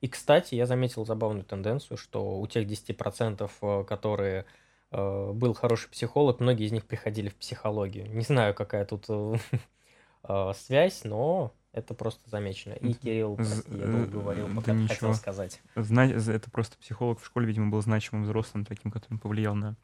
И, 0.01 0.07
кстати, 0.09 0.55
я 0.55 0.65
заметил 0.65 1.05
забавную 1.05 1.45
тенденцию, 1.45 1.95
что 1.97 2.39
у 2.39 2.45
тех 2.47 2.67
10%, 2.67 3.49
э, 3.61 3.83
которые 3.85 4.45
э, 4.91 5.31
был 5.33 5.53
хороший 5.53 5.89
психолог, 5.89 6.41
многие 6.41 6.65
из 6.65 6.73
них 6.73 6.85
приходили 6.85 7.29
в 7.29 7.35
психологию. 7.35 8.05
Не 8.13 8.23
знаю, 8.25 8.53
какая 8.53 8.83
тут 8.85 9.05
связь, 10.55 11.03
но 11.05 11.53
это 11.73 11.93
просто 11.93 12.29
замечено. 12.29 12.73
И, 12.73 12.93
Кирилл, 12.93 13.35
прости, 13.35 13.77
я 13.77 13.85
долго 13.87 14.07
говорил, 14.07 14.47
да 14.47 14.55
пока 14.55 14.71
ты 14.71 14.77
ничего. 14.77 14.93
хотел 14.95 15.13
сказать. 15.15 15.61
Зна- 15.75 16.05
Это 16.05 16.49
просто 16.51 16.77
психолог 16.77 17.19
в 17.21 17.25
школе, 17.25 17.47
видимо, 17.47 17.69
был 17.69 17.81
значимым 17.81 18.23
взрослым, 18.25 18.65
таким, 18.65 18.91
который 18.91 19.17
повлиял 19.17 19.55
на 19.55 19.75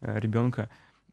ребенка. 0.00 0.68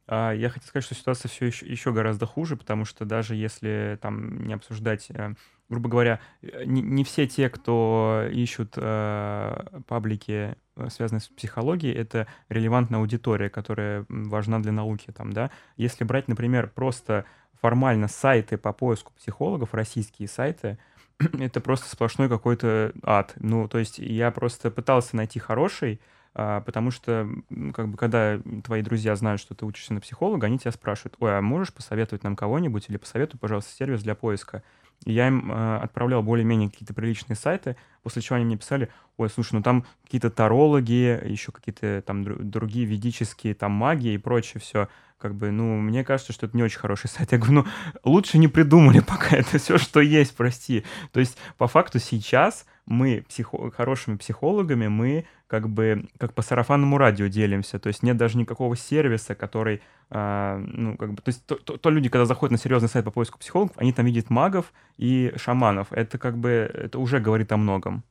А 0.08 0.32
я 0.34 0.50
хотел 0.50 0.68
сказать, 0.68 0.86
что 0.86 0.94
ситуация 0.94 1.30
все 1.30 1.48
еще, 1.48 1.66
еще 1.66 1.92
гораздо 1.92 2.28
хуже, 2.28 2.56
потому 2.56 2.86
что 2.86 3.06
даже 3.06 3.34
если 3.36 3.98
там 4.02 4.46
не 4.46 4.54
обсуждать, 4.54 5.08
э, 5.10 5.34
грубо 5.68 5.90
говоря, 5.90 6.20
э, 6.44 6.64
не, 6.66 6.84
не 6.84 7.04
все 7.04 7.26
те, 7.26 7.50
кто 7.50 8.28
ищут 8.32 8.74
э, 8.78 9.66
паблики, 9.88 10.56
э, 10.76 10.90
связанные 10.92 11.22
с 11.22 11.28
психологией, 11.28 11.96
это 11.96 12.28
релевантная 12.50 13.00
аудитория, 13.00 13.50
которая 13.50 14.06
важна 14.08 14.60
для 14.60 14.72
науки. 14.72 15.12
Там, 15.12 15.34
да? 15.34 15.50
Если 15.76 16.04
брать, 16.04 16.28
например, 16.28 16.70
просто 16.70 17.26
формально 17.66 18.08
сайты 18.08 18.60
по 18.60 18.74
поиску 18.74 19.12
психологов, 19.14 19.74
российские 19.74 20.28
сайты, 20.28 20.78
это 21.20 21.60
просто 21.60 21.90
сплошной 21.90 22.30
какой-то 22.30 22.94
ад. 23.02 23.34
Ну, 23.38 23.68
то 23.68 23.80
есть 23.80 23.98
я 23.98 24.30
просто 24.30 24.70
пытался 24.70 25.16
найти 25.16 25.40
хороший, 25.40 26.00
а, 26.36 26.62
потому 26.62 26.92
что, 26.92 27.28
как 27.74 27.88
бы, 27.88 27.98
когда 27.98 28.40
твои 28.64 28.84
друзья 28.84 29.16
знают, 29.16 29.42
что 29.42 29.56
ты 29.56 29.66
учишься 29.66 29.96
на 29.96 30.00
психолога, 30.00 30.46
они 30.46 30.60
тебя 30.60 30.72
спрашивают, 30.72 31.16
ой, 31.20 31.36
а 31.36 31.42
можешь 31.42 31.74
посоветовать 31.74 32.24
нам 32.24 32.36
кого-нибудь 32.36 32.86
или 32.88 32.98
посоветуй, 32.98 33.40
пожалуйста, 33.40 33.74
сервис 33.74 34.04
для 34.04 34.14
поиска. 34.14 34.62
Я 35.04 35.28
им 35.28 35.52
э, 35.52 35.78
отправлял 35.78 36.22
более-менее 36.22 36.70
какие-то 36.70 36.94
приличные 36.94 37.36
сайты, 37.36 37.78
после 38.04 38.22
чего 38.22 38.36
они 38.36 38.46
мне 38.46 38.58
писали, 38.58 38.90
ой, 39.18 39.32
слушай, 39.32 39.56
ну 39.56 39.64
там 39.64 39.86
какие-то 40.04 40.30
тарологи, 40.30 41.20
еще 41.26 41.52
какие-то 41.52 42.04
там 42.06 42.22
дру- 42.22 42.44
другие 42.44 42.86
ведические, 42.86 43.56
там 43.56 43.72
магии 43.72 44.14
и 44.14 44.20
прочее 44.20 44.62
все. 44.62 44.88
Как 45.18 45.34
бы, 45.34 45.50
ну, 45.50 45.80
мне 45.80 46.04
кажется, 46.04 46.34
что 46.34 46.46
это 46.46 46.58
не 46.58 46.64
очень 46.64 46.80
хороший 46.80 47.08
сайт. 47.08 47.32
Я 47.32 47.38
говорю, 47.38 47.54
ну, 47.54 47.66
лучше 48.04 48.38
не 48.38 48.48
придумали 48.50 49.00
пока, 49.08 49.38
это 49.38 49.58
все, 49.58 49.78
что 49.78 50.02
есть, 50.02 50.36
прости. 50.36 50.84
То 51.14 51.20
есть, 51.22 51.38
по 51.58 51.68
факту, 51.68 52.00
сейчас 52.00 52.66
мы 52.86 53.24
психо- 53.30 53.72
хорошими 53.72 54.18
психологами, 54.18 54.88
мы 54.88 55.26
как 55.48 55.70
бы 55.70 56.08
как 56.18 56.34
по 56.34 56.42
сарафанному 56.42 56.98
радио 56.98 57.28
делимся. 57.28 57.80
То 57.80 57.88
есть 57.88 58.04
нет 58.04 58.18
даже 58.18 58.38
никакого 58.38 58.76
сервиса, 58.76 59.36
который, 59.36 59.82
а, 60.10 60.58
ну, 60.58 60.98
как 60.98 61.14
бы, 61.14 61.22
то 61.22 61.30
есть 61.30 61.46
то, 61.46 61.56
то- 61.56 61.78
то 61.78 61.90
люди, 61.90 62.10
когда 62.10 62.26
заходят 62.26 62.52
на 62.52 62.58
серьезный 62.58 62.90
сайт 62.90 63.06
по 63.06 63.12
поиску 63.12 63.40
психологов, 63.40 63.74
они 63.78 63.94
там 63.94 64.06
видят 64.06 64.30
магов 64.30 64.74
и 64.98 65.34
шаманов. 65.38 65.88
Это 65.92 66.18
как 66.18 66.38
бы, 66.38 66.50
это 66.74 67.00
уже 67.00 67.20
говорит 67.20 67.52
о 67.52 67.58
многом. 67.58 68.04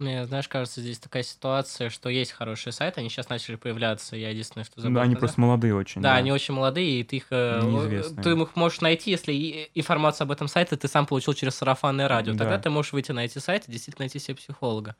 Мне, 0.00 0.24
знаешь, 0.26 0.48
кажется, 0.48 0.80
здесь 0.80 0.98
такая 0.98 1.22
ситуация, 1.22 1.88
что 1.88 2.08
есть 2.08 2.32
хорошие 2.32 2.72
сайты, 2.72 3.00
они 3.00 3.08
сейчас 3.08 3.28
начали 3.28 3.54
появляться, 3.54 4.16
я 4.16 4.30
единственное, 4.30 4.64
что 4.64 4.80
забыл. 4.80 4.96
Да, 4.96 5.02
они 5.02 5.12
сказать. 5.14 5.20
просто 5.20 5.40
молодые 5.40 5.74
очень. 5.76 6.02
Да, 6.02 6.16
они 6.16 6.32
очень 6.32 6.52
молодые, 6.52 7.00
и 7.00 7.04
ты 7.04 7.16
их, 7.18 7.26
э, 7.30 7.60
Неизвестные. 7.62 8.24
ты 8.24 8.30
их 8.32 8.56
можешь 8.56 8.80
найти, 8.80 9.12
если 9.12 9.70
информацию 9.74 10.24
об 10.24 10.32
этом 10.32 10.48
сайте 10.48 10.76
ты 10.76 10.88
сам 10.88 11.06
получил 11.06 11.32
через 11.34 11.54
сарафанное 11.54 12.08
радио. 12.08 12.32
Тогда 12.32 12.56
Да. 12.56 12.62
ты 12.62 12.70
можешь 12.70 12.92
выйти 12.92 13.12
на 13.12 13.24
эти 13.24 13.38
сайты, 13.38 13.70
действительно 13.70 14.02
найти 14.04 14.18
себе 14.18 14.34
психолога. 14.36 14.96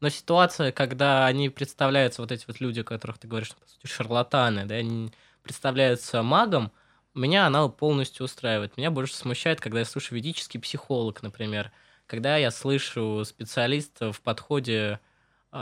Но 0.00 0.08
ситуация, 0.08 0.72
когда 0.72 1.26
они 1.26 1.48
представляются, 1.48 2.22
вот 2.22 2.32
эти 2.32 2.44
вот 2.48 2.60
люди, 2.60 2.82
которых 2.82 3.18
ты 3.18 3.28
говоришь, 3.28 3.50
по 3.54 3.68
сути, 3.68 3.86
шарлатаны, 3.86 4.66
да, 4.66 4.76
они 4.76 5.12
представляются 5.42 6.22
магом, 6.22 6.72
меня 7.14 7.46
она 7.46 7.68
полностью 7.68 8.24
устраивает. 8.24 8.76
Меня 8.76 8.90
больше 8.90 9.14
смущает, 9.14 9.60
когда 9.60 9.80
я 9.80 9.84
слышу 9.84 10.14
ведический 10.16 10.58
психолог, 10.60 11.22
например. 11.22 11.70
Когда 12.06 12.36
я 12.36 12.50
слышу 12.50 13.24
специалиста 13.24 14.12
в 14.12 14.20
подходе 14.20 15.00
э, 15.52 15.56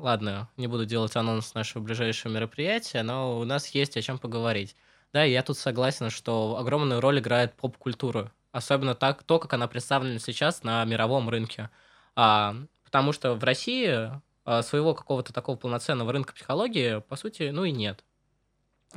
ладно, 0.00 0.48
не 0.56 0.66
буду 0.66 0.86
делать 0.86 1.16
анонс 1.16 1.54
нашего 1.54 1.82
ближайшего 1.82 2.32
мероприятия, 2.32 3.02
но 3.02 3.38
у 3.38 3.44
нас 3.44 3.68
есть 3.68 3.96
о 3.96 4.02
чем 4.02 4.18
поговорить. 4.18 4.76
Да, 5.12 5.24
я 5.24 5.42
тут 5.42 5.58
согласен, 5.58 6.10
что 6.10 6.56
огромную 6.58 7.00
роль 7.00 7.18
играет 7.18 7.54
поп-культура. 7.54 8.32
Особенно 8.52 8.94
так, 8.94 9.22
то, 9.22 9.38
как 9.38 9.52
она 9.52 9.66
представлена 9.68 10.18
сейчас 10.18 10.62
на 10.62 10.84
мировом 10.84 11.28
рынке. 11.28 11.70
А, 12.14 12.56
потому 12.84 13.12
что 13.12 13.34
в 13.34 13.42
России 13.42 14.10
а, 14.44 14.62
своего 14.62 14.94
какого-то 14.94 15.32
такого 15.32 15.56
полноценного 15.56 16.12
рынка 16.12 16.32
психологии, 16.32 17.00
по 17.00 17.16
сути, 17.16 17.50
ну 17.50 17.64
и 17.64 17.70
нет. 17.70 18.04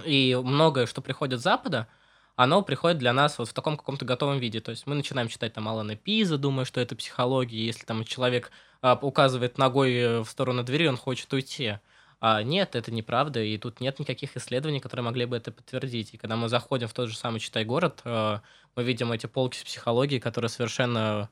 И 0.04 0.40
многое, 0.44 0.88
что 0.88 1.02
приходит 1.02 1.40
с 1.40 1.44
Запада, 1.44 1.88
оно 2.36 2.62
приходит 2.64 2.98
для 2.98 3.14
нас 3.14 3.38
вот 3.38 3.50
в 3.50 3.54
таком 3.54 3.78
каком-то 3.78 4.06
готовом 4.06 4.40
виде. 4.40 4.60
То 4.60 4.72
есть 4.72 4.88
мы 4.88 4.96
начинаем 4.96 5.28
читать 5.28 5.54
там 5.54 5.68
Алана 5.68 5.96
Пиза, 5.96 6.38
думая, 6.38 6.66
что 6.66 6.82
это 6.82 6.96
психология. 6.96 7.66
Если 7.66 7.86
там 7.86 8.04
человек 8.04 8.52
а, 8.82 8.98
указывает 9.02 9.58
ногой 9.58 9.94
э, 9.94 10.20
в 10.22 10.30
сторону 10.30 10.64
двери, 10.64 10.88
он 10.88 10.98
хочет 10.98 11.32
уйти. 11.34 11.78
А 12.20 12.42
нет, 12.42 12.76
это 12.76 12.92
неправда, 12.92 13.42
и 13.42 13.58
тут 13.58 13.82
нет 13.82 14.00
никаких 14.00 14.38
исследований, 14.38 14.80
которые 14.80 15.04
могли 15.04 15.26
бы 15.26 15.36
это 15.36 15.52
подтвердить. 15.52 16.14
И 16.14 16.18
когда 16.18 16.36
мы 16.38 16.48
заходим 16.50 16.88
в 16.88 16.94
тот 16.94 17.10
же 17.10 17.18
самый 17.18 17.40
«Читай 17.40 17.66
город», 17.66 18.02
э, 18.06 18.40
мы 18.76 18.84
видим 18.84 19.12
эти 19.12 19.26
полки 19.28 19.58
с 19.58 19.64
психологией, 19.64 20.22
которые 20.22 20.50
совершенно 20.50 21.30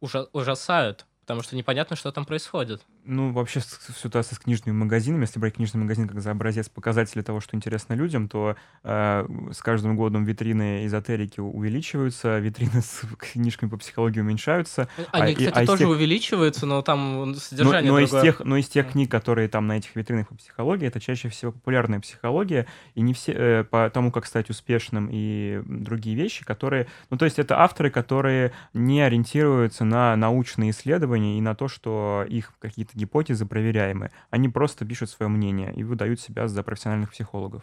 ужа- 0.00 0.28
ужасают, 0.32 1.06
потому 1.20 1.42
что 1.42 1.56
непонятно, 1.56 1.96
что 1.96 2.10
там 2.12 2.24
происходит. 2.24 2.82
Ну, 3.04 3.32
вообще 3.32 3.60
ситуация 3.60 4.36
с 4.36 4.38
книжными 4.38 4.76
магазинами, 4.76 5.22
если 5.22 5.40
брать 5.40 5.54
книжный 5.54 5.80
магазин 5.80 6.06
как 6.06 6.20
за 6.20 6.30
образец 6.30 6.68
показателя 6.68 7.24
того, 7.24 7.40
что 7.40 7.56
интересно 7.56 7.94
людям, 7.94 8.28
то 8.28 8.54
э, 8.84 9.26
с 9.50 9.60
каждым 9.60 9.96
годом 9.96 10.24
витрины 10.24 10.86
эзотерики 10.86 11.40
увеличиваются, 11.40 12.38
витрины 12.38 12.80
с 12.80 13.02
книжками 13.18 13.70
по 13.70 13.76
психологии 13.76 14.20
уменьшаются. 14.20 14.88
Они, 15.10 15.32
и- 15.32 15.34
кстати, 15.34 15.52
а 15.58 15.62
из 15.62 15.66
тоже 15.66 15.78
тех- 15.80 15.88
увеличиваются, 15.88 16.64
но 16.64 16.80
там 16.82 17.30
Но, 17.30 17.34
содержание 17.34 17.90
но 17.90 17.98
из 17.98 18.10
другое. 18.10 18.22
тех, 18.32 18.40
но 18.44 18.56
из 18.56 18.68
тех 18.68 18.92
книг, 18.92 19.10
которые 19.10 19.48
там 19.48 19.66
на 19.66 19.78
этих 19.78 19.96
витринах 19.96 20.28
по 20.28 20.36
психологии, 20.36 20.86
это 20.86 21.00
чаще 21.00 21.28
всего 21.28 21.50
популярная 21.50 21.98
психология, 21.98 22.66
и 22.94 23.00
не 23.00 23.14
все, 23.14 23.32
э, 23.32 23.64
по 23.64 23.90
тому, 23.90 24.12
как 24.12 24.26
стать 24.26 24.48
успешным 24.48 25.08
и 25.10 25.60
другие 25.66 26.14
вещи, 26.14 26.44
которые, 26.44 26.86
ну, 27.10 27.16
то 27.18 27.24
есть 27.24 27.40
это 27.40 27.58
авторы, 27.58 27.90
которые 27.90 28.52
не 28.74 29.00
ориентируются 29.00 29.84
на 29.84 30.14
научные 30.14 30.70
исследования 30.70 31.36
и 31.38 31.40
на 31.40 31.56
то, 31.56 31.66
что 31.66 32.24
их 32.28 32.52
какие-то 32.60 32.91
гипотезы 32.94 33.46
проверяемы. 33.46 34.10
Они 34.30 34.48
просто 34.48 34.84
пишут 34.84 35.10
свое 35.10 35.28
мнение 35.28 35.72
и 35.74 35.84
выдают 35.84 36.20
себя 36.20 36.48
за 36.48 36.62
профессиональных 36.62 37.10
психологов. 37.10 37.62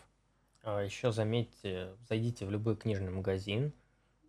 А 0.63 0.81
еще 0.81 1.12
заметьте, 1.12 1.89
зайдите 2.07 2.45
в 2.45 2.51
любой 2.51 2.75
книжный 2.75 3.12
магазин 3.12 3.74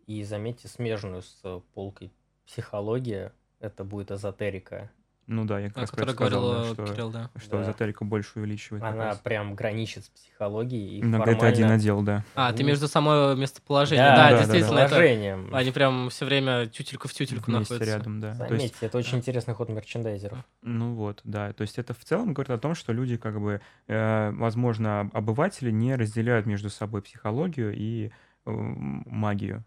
и 0.06 0.22
заметьте 0.22 0.68
смежную 0.68 1.22
с 1.22 1.62
полкой 1.74 2.12
психология, 2.46 3.32
это 3.58 3.84
будет 3.84 4.10
эзотерика. 4.10 4.90
Ну 5.32 5.44
да, 5.44 5.60
я 5.60 5.68
как 5.68 5.76
О 5.76 5.80
раз 5.82 5.90
это 5.92 6.10
сказал, 6.10 6.40
говорил 6.42 6.50
да, 6.50 6.74
что, 6.74 6.92
Кирилл, 6.92 7.10
да. 7.10 7.30
что 7.40 7.50
Да. 7.58 7.62
эзотерика 7.62 8.04
больше 8.04 8.40
увеличивает. 8.40 8.82
Она 8.82 9.14
прям 9.14 9.54
граничит 9.54 10.04
с 10.06 10.08
психологией. 10.08 10.98
И 10.98 11.02
Иногда 11.02 11.30
это 11.30 11.46
один 11.46 11.66
формально- 11.68 11.74
отдел, 11.76 12.02
да. 12.02 12.24
А, 12.34 12.52
ты 12.52 12.62
Ну, 12.64 12.68
между 12.70 12.88
само 12.88 13.34
местоположением. 13.34 14.06
Да, 14.06 14.16
Да, 14.16 14.22
да, 14.22 14.30
да, 14.30 14.38
действительно, 14.38 14.74
да. 14.74 14.82
это... 14.86 14.94
Положением. 14.96 15.54
Они 15.54 15.70
прям 15.70 16.10
все 16.10 16.24
время 16.24 16.66
тютельку 16.66 17.06
в 17.06 17.12
тютельку 17.12 17.48
Вместе 17.52 17.74
находятся. 17.74 17.96
рядом, 17.96 18.20
да. 18.20 18.34
То 18.34 18.42
есть 18.42 18.50
Заметьте, 18.56 18.86
это 18.86 18.98
очень 18.98 19.18
интересный 19.18 19.54
ход 19.54 19.68
мерчендайзеров. 19.68 20.38
Ну 20.62 20.94
вот, 20.94 21.20
да. 21.22 21.52
То 21.52 21.62
есть 21.62 21.78
это 21.78 21.94
в 21.94 22.04
целом 22.04 22.34
говорит 22.34 22.50
о 22.50 22.58
том, 22.58 22.74
что 22.74 22.92
люди, 22.92 23.16
как 23.16 23.40
бы, 23.40 23.60
э, 23.86 24.30
возможно, 24.32 25.02
об- 25.02 25.16
обыватели 25.16 25.70
не 25.70 25.94
разделяют 25.94 26.46
между 26.46 26.70
собой 26.70 27.02
психологию 27.02 27.72
и 27.72 28.10
э, 28.46 28.50
магию. 28.50 29.62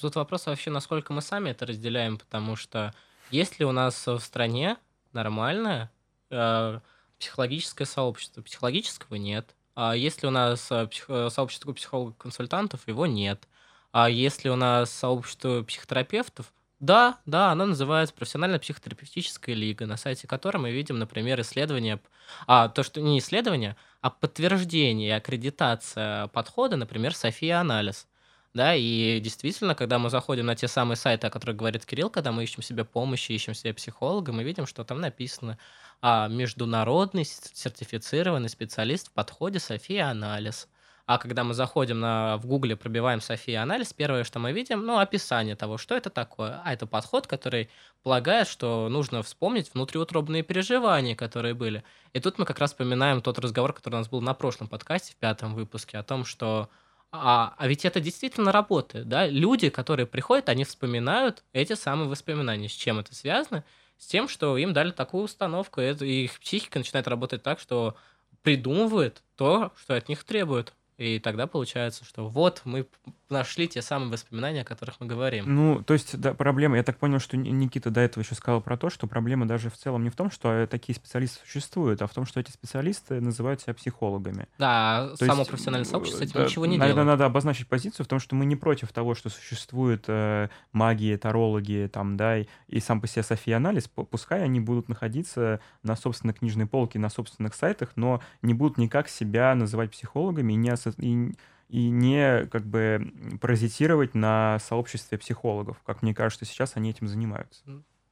Тут 0.00 0.14
вопрос 0.14 0.46
вообще, 0.46 0.70
насколько 0.70 1.12
мы 1.12 1.20
сами 1.20 1.50
это 1.50 1.66
разделяем, 1.66 2.18
потому 2.18 2.54
что 2.54 2.94
есть 3.30 3.58
ли 3.58 3.64
у 3.64 3.72
нас 3.72 4.06
в 4.06 4.18
стране 4.20 4.76
нормальное 5.12 5.90
э, 6.30 6.80
психологическое 7.18 7.84
сообщество? 7.84 8.42
Психологического 8.42 9.16
нет. 9.16 9.54
А 9.74 9.94
есть 9.94 10.22
ли 10.22 10.28
у 10.28 10.32
нас 10.32 10.68
э, 10.72 10.86
псих- 10.86 11.06
э, 11.08 11.30
сообщество 11.30 11.72
психологов-консультантов? 11.72 12.88
Его 12.88 13.06
нет. 13.06 13.46
А 13.92 14.10
есть 14.10 14.42
ли 14.44 14.50
у 14.50 14.56
нас 14.56 14.90
сообщество 14.90 15.62
психотерапевтов? 15.62 16.52
Да, 16.80 17.20
да, 17.26 17.52
оно 17.52 17.66
называется 17.66 18.12
профессиональная 18.12 18.58
психотерапевтическая 18.58 19.54
лига, 19.54 19.86
на 19.86 19.96
сайте 19.96 20.26
которой 20.26 20.56
мы 20.56 20.72
видим, 20.72 20.98
например, 20.98 21.40
исследование, 21.40 22.00
а 22.48 22.68
то, 22.68 22.82
что 22.82 23.00
не 23.00 23.20
исследование, 23.20 23.76
а 24.00 24.10
подтверждение 24.10 25.10
и 25.10 25.12
аккредитация 25.12 26.26
подхода, 26.26 26.76
например, 26.76 27.14
София 27.14 27.60
Анализ. 27.60 28.07
Да, 28.54 28.74
и 28.74 29.20
действительно, 29.20 29.74
когда 29.74 29.98
мы 29.98 30.10
заходим 30.10 30.46
на 30.46 30.56
те 30.56 30.68
самые 30.68 30.96
сайты, 30.96 31.26
о 31.26 31.30
которых 31.30 31.56
говорит 31.56 31.84
Кирилл, 31.84 32.10
когда 32.10 32.32
мы 32.32 32.42
ищем 32.44 32.62
себе 32.62 32.84
помощи, 32.84 33.32
ищем 33.32 33.54
себе 33.54 33.74
психолога, 33.74 34.32
мы 34.32 34.42
видим, 34.42 34.66
что 34.66 34.84
там 34.84 35.00
написано 35.00 35.58
а, 36.00 36.28
международный 36.28 37.24
сертифицированный 37.24 38.48
специалист 38.48 39.08
в 39.08 39.12
подходе 39.12 39.58
София 39.58 40.08
Анализ. 40.08 40.68
А 41.08 41.16
когда 41.16 41.42
мы 41.42 41.54
заходим 41.54 42.00
на, 42.00 42.36
в 42.36 42.46
Гугле, 42.46 42.76
пробиваем 42.76 43.22
София 43.22 43.62
Анализ, 43.62 43.94
первое, 43.94 44.24
что 44.24 44.38
мы 44.38 44.52
видим, 44.52 44.84
ну, 44.84 44.98
описание 44.98 45.56
того, 45.56 45.78
что 45.78 45.94
это 45.94 46.10
такое. 46.10 46.60
А 46.64 46.72
это 46.74 46.86
подход, 46.86 47.26
который 47.26 47.70
полагает, 48.02 48.46
что 48.46 48.88
нужно 48.90 49.22
вспомнить 49.22 49.72
внутриутробные 49.72 50.42
переживания, 50.42 51.16
которые 51.16 51.54
были. 51.54 51.82
И 52.12 52.20
тут 52.20 52.38
мы 52.38 52.44
как 52.44 52.58
раз 52.58 52.72
вспоминаем 52.72 53.22
тот 53.22 53.38
разговор, 53.38 53.72
который 53.72 53.94
у 53.94 53.98
нас 53.98 54.08
был 54.08 54.20
на 54.20 54.34
прошлом 54.34 54.68
подкасте, 54.68 55.12
в 55.12 55.16
пятом 55.16 55.54
выпуске, 55.54 55.96
о 55.96 56.02
том, 56.02 56.26
что 56.26 56.68
а, 57.10 57.54
а 57.56 57.68
ведь 57.68 57.84
это 57.84 58.00
действительно 58.00 58.52
работает, 58.52 59.08
да? 59.08 59.26
Люди, 59.26 59.70
которые 59.70 60.06
приходят, 60.06 60.48
они 60.48 60.64
вспоминают 60.64 61.42
эти 61.52 61.74
самые 61.74 62.08
воспоминания. 62.08 62.68
С 62.68 62.72
чем 62.72 62.98
это 62.98 63.14
связано? 63.14 63.64
С 63.96 64.06
тем, 64.06 64.28
что 64.28 64.56
им 64.58 64.72
дали 64.72 64.90
такую 64.90 65.24
установку, 65.24 65.80
и 65.80 66.24
их 66.24 66.38
психика 66.40 66.78
начинает 66.78 67.08
работать 67.08 67.42
так, 67.42 67.60
что 67.60 67.96
придумывает 68.42 69.22
то, 69.36 69.72
что 69.76 69.94
от 69.96 70.08
них 70.08 70.22
требуют. 70.24 70.74
И 70.98 71.20
тогда 71.20 71.46
получается, 71.46 72.04
что 72.04 72.28
вот 72.28 72.62
мы 72.64 72.86
нашли 73.30 73.68
те 73.68 73.82
самые 73.82 74.10
воспоминания, 74.10 74.62
о 74.62 74.64
которых 74.64 74.96
мы 75.00 75.06
говорим. 75.06 75.44
Ну, 75.54 75.82
то 75.82 75.92
есть, 75.94 76.18
да, 76.18 76.34
проблема, 76.34 76.76
я 76.76 76.82
так 76.82 76.96
понял, 76.98 77.20
что 77.20 77.36
Ни- 77.36 77.50
Никита 77.50 77.90
до 77.90 78.00
этого 78.00 78.22
еще 78.24 78.34
сказал 78.34 78.60
про 78.60 78.76
то, 78.76 78.90
что 78.90 79.06
проблема 79.06 79.46
даже 79.46 79.70
в 79.70 79.76
целом 79.76 80.02
не 80.02 80.10
в 80.10 80.16
том, 80.16 80.30
что 80.30 80.50
э, 80.52 80.66
такие 80.66 80.96
специалисты 80.96 81.38
существуют, 81.44 82.02
а 82.02 82.06
в 82.08 82.12
том, 82.14 82.26
что 82.26 82.40
эти 82.40 82.50
специалисты 82.50 83.20
называют 83.20 83.60
себя 83.60 83.74
психологами. 83.74 84.48
Да, 84.58 85.10
То 85.18 85.26
само 85.26 85.40
есть, 85.40 85.50
профессиональное 85.50 85.86
э, 85.86 85.90
сообщество 85.90 86.18
с 86.18 86.22
этим 86.22 86.40
да, 86.40 86.44
ничего 86.46 86.66
не 86.66 86.78
наверное, 86.78 87.04
делает. 87.04 87.18
надо 87.20 87.26
обозначить 87.26 87.68
позицию 87.68 88.04
в 88.04 88.08
том, 88.08 88.18
что 88.18 88.34
мы 88.34 88.44
не 88.46 88.56
против 88.56 88.92
того, 88.92 89.14
что 89.14 89.28
существуют 89.28 90.04
э, 90.08 90.48
магии, 90.72 91.14
тарологи, 91.16 91.88
там, 91.92 92.16
да, 92.16 92.38
и, 92.38 92.46
и 92.66 92.80
сам 92.80 93.00
по 93.00 93.06
себе 93.06 93.22
София-анализ, 93.22 93.88
pu- 93.94 94.06
пускай 94.06 94.42
они 94.42 94.58
будут 94.58 94.88
находиться 94.88 95.60
на 95.84 95.94
собственной 95.96 96.34
книжной 96.34 96.66
полке, 96.66 96.98
на 96.98 97.10
собственных 97.10 97.54
сайтах, 97.54 97.92
но 97.94 98.20
не 98.42 98.54
будут 98.54 98.78
никак 98.78 99.08
себя 99.08 99.54
называть 99.54 99.90
психологами 99.92 100.54
и 100.54 100.56
не, 100.56 100.70
асо- 100.70 100.87
и, 100.98 101.32
и 101.68 101.90
не 101.90 102.46
как 102.46 102.64
бы 102.64 103.12
паразитировать 103.40 104.14
на 104.14 104.58
сообществе 104.60 105.18
психологов. 105.18 105.80
Как 105.84 106.02
мне 106.02 106.14
кажется, 106.14 106.44
сейчас 106.44 106.72
они 106.76 106.90
этим 106.90 107.08
занимаются. 107.08 107.62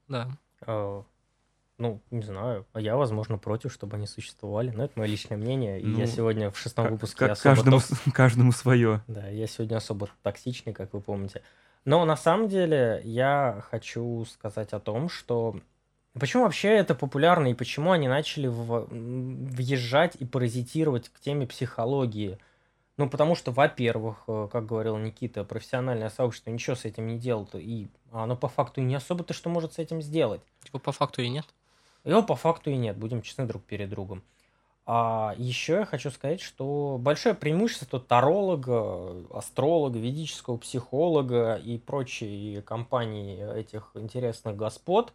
Да. 0.09 0.29
Э, 0.67 1.03
Ну, 1.79 2.01
не 2.11 2.23
знаю. 2.23 2.65
А 2.73 2.81
Я, 2.81 2.97
возможно, 2.97 3.37
против, 3.39 3.73
чтобы 3.73 3.97
они 3.97 4.07
существовали. 4.07 4.71
Но 4.71 4.85
это 4.85 4.99
мое 4.99 5.09
личное 5.09 5.37
мнение. 5.37 5.81
И 5.81 5.87
Ну, 5.87 5.99
я 5.99 6.07
сегодня 6.07 6.51
в 6.51 6.59
шестом 6.59 6.89
выпуске 6.89 7.19
как 7.19 7.31
особо 7.33 7.55
каждому, 7.57 7.81
ток- 7.81 7.99
каждому 8.15 8.53
свое. 8.53 9.03
Да, 9.09 9.29
я 9.29 9.47
сегодня 9.47 9.77
особо 9.77 10.09
токсичный, 10.23 10.73
как 10.73 10.93
вы 10.95 11.01
помните. 11.01 11.43
Но 11.85 12.05
на 12.05 12.17
самом 12.17 12.49
деле 12.49 13.01
я 13.05 13.63
хочу 13.71 14.25
сказать 14.25 14.73
о 14.73 14.81
том, 14.81 15.09
что 15.09 15.61
почему 16.19 16.45
вообще 16.45 16.69
это 16.71 16.95
популярно 16.95 17.49
и 17.49 17.55
почему 17.55 17.93
они 17.93 18.09
начали 18.09 18.47
в- 18.49 18.89
въезжать 18.91 20.17
и 20.17 20.25
паразитировать 20.25 21.09
к 21.11 21.21
теме 21.21 21.47
психологии. 21.47 22.39
Ну, 22.97 23.11
потому 23.11 23.35
что, 23.35 23.53
во-первых, 23.53 24.25
э, 24.27 24.49
как 24.51 24.65
говорил 24.67 24.97
Никита, 24.97 25.45
профессиональное 25.45 26.09
сообщество 26.09 26.51
ничего 26.51 26.77
с 26.77 26.87
этим 26.87 27.07
не 27.07 27.19
делает, 27.19 27.55
и 27.55 27.89
оно 28.11 28.37
по 28.37 28.49
факту 28.49 28.81
и 28.81 28.85
не 28.85 28.95
особо-то 28.95 29.35
что 29.35 29.51
может 29.51 29.75
с 29.75 29.79
этим 29.79 30.01
сделать. 30.01 30.41
Типа 30.65 30.79
по 30.79 30.93
факту 30.93 31.21
и 31.21 31.29
нет. 31.29 31.45
Его 32.05 32.23
по 32.23 32.37
факту 32.37 32.71
и 32.71 32.77
нет, 32.77 32.97
будем 32.97 33.21
честны 33.21 33.45
друг 33.45 33.65
перед 33.65 33.91
другом. 33.91 34.23
А 34.89 35.35
еще 35.37 35.73
я 35.75 35.85
хочу 35.85 36.11
сказать, 36.11 36.41
что 36.41 36.97
большое 36.99 37.35
преимущество 37.35 37.99
таролога, 37.99 39.27
астролога, 39.37 39.99
ведического 39.99 40.57
психолога 40.57 41.57
и 41.57 41.77
прочей 41.77 42.63
компании 42.63 43.59
этих 43.59 43.91
интересных 43.95 44.57
господ 44.57 45.13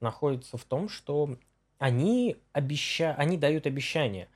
находится 0.00 0.58
в 0.58 0.64
том, 0.64 0.90
что 0.90 1.38
они, 1.78 2.36
обеща... 2.52 3.14
они 3.16 3.38
дают 3.38 3.66
обещания. 3.66 4.28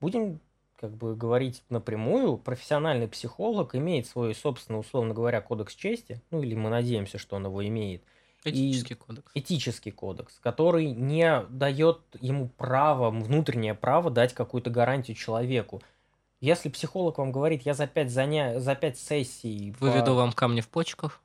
Будем 0.00 0.40
как 0.80 0.90
бы 0.96 1.16
говорить 1.16 1.62
напрямую, 1.68 2.36
профессиональный 2.36 3.08
психолог 3.08 3.74
имеет 3.74 4.06
свой 4.06 4.34
собственный, 4.34 4.80
условно 4.80 5.14
говоря, 5.14 5.40
кодекс 5.40 5.74
чести, 5.74 6.20
ну 6.30 6.42
или 6.42 6.54
мы 6.54 6.70
надеемся, 6.70 7.18
что 7.18 7.36
он 7.36 7.46
его 7.46 7.66
имеет. 7.66 8.02
Этический 8.44 8.94
и 8.94 8.96
кодекс. 8.96 9.30
Этический 9.34 9.90
кодекс, 9.90 10.38
который 10.40 10.90
не 10.90 11.44
дает 11.48 12.00
ему 12.20 12.48
право, 12.48 13.10
внутреннее 13.10 13.74
право 13.74 14.10
дать 14.10 14.34
какую-то 14.34 14.70
гарантию 14.70 15.16
человеку. 15.16 15.82
Если 16.40 16.68
психолог 16.68 17.16
вам 17.16 17.32
говорит, 17.32 17.62
я 17.62 17.72
за 17.72 17.86
пять, 17.86 18.10
заня... 18.10 18.60
за 18.60 18.74
пять 18.74 18.98
сессий... 18.98 19.74
Выведу 19.80 20.10
по... 20.10 20.14
вам 20.14 20.32
камни 20.32 20.60
в 20.60 20.68
почках? 20.68 21.22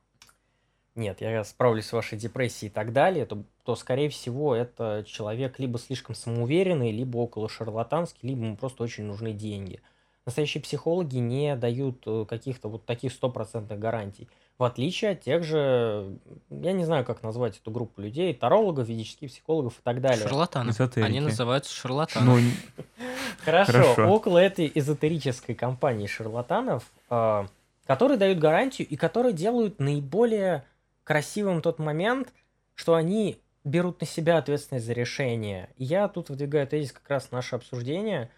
Нет, 1.00 1.22
я 1.22 1.42
справлюсь 1.44 1.86
с 1.86 1.94
вашей 1.94 2.18
депрессией 2.18 2.70
и 2.70 2.72
так 2.72 2.92
далее, 2.92 3.24
то, 3.24 3.42
то, 3.64 3.74
скорее 3.74 4.10
всего, 4.10 4.54
это 4.54 5.02
человек 5.06 5.58
либо 5.58 5.78
слишком 5.78 6.14
самоуверенный, 6.14 6.92
либо 6.92 7.16
около 7.16 7.48
шарлатанский, 7.48 8.28
либо 8.28 8.44
ему 8.44 8.56
просто 8.58 8.82
очень 8.82 9.04
нужны 9.04 9.32
деньги. 9.32 9.80
Настоящие 10.26 10.62
психологи 10.62 11.16
не 11.16 11.56
дают 11.56 12.02
э, 12.04 12.26
каких-то 12.28 12.68
вот 12.68 12.84
таких 12.84 13.14
стопроцентных 13.14 13.78
гарантий. 13.78 14.28
В 14.58 14.64
отличие 14.64 15.12
от 15.12 15.22
тех 15.22 15.42
же, 15.42 16.18
я 16.50 16.72
не 16.72 16.84
знаю, 16.84 17.06
как 17.06 17.22
назвать 17.22 17.56
эту 17.56 17.70
группу 17.70 18.02
людей, 18.02 18.34
тарологов, 18.34 18.86
физических 18.86 19.30
психологов 19.30 19.78
и 19.78 19.82
так 19.82 20.02
далее. 20.02 20.28
Шарлатаны. 20.28 20.68
Эзотерики. 20.68 21.06
Они 21.06 21.20
называются 21.20 21.74
шарлатанами. 21.74 22.52
Ну, 22.76 22.84
хорошо. 23.42 23.72
Хорошо, 23.72 24.06
около 24.12 24.36
этой 24.36 24.70
эзотерической 24.74 25.54
компании 25.54 26.06
шарлатанов, 26.06 26.84
а, 27.08 27.46
которые 27.86 28.18
дают 28.18 28.38
гарантию 28.38 28.86
и 28.86 28.96
которые 28.96 29.32
делают 29.32 29.80
наиболее 29.80 30.64
красивым 31.10 31.60
тот 31.60 31.80
момент, 31.80 32.32
что 32.76 32.94
они 32.94 33.42
берут 33.64 34.00
на 34.00 34.06
себя 34.06 34.38
ответственность 34.38 34.86
за 34.86 34.92
решение. 34.92 35.70
Я 35.76 36.06
тут 36.06 36.30
выдвигаю 36.30 36.68
тезис 36.68 36.92
как 36.92 37.10
раз 37.10 37.32
наше 37.32 37.56
обсуждение, 37.56 38.30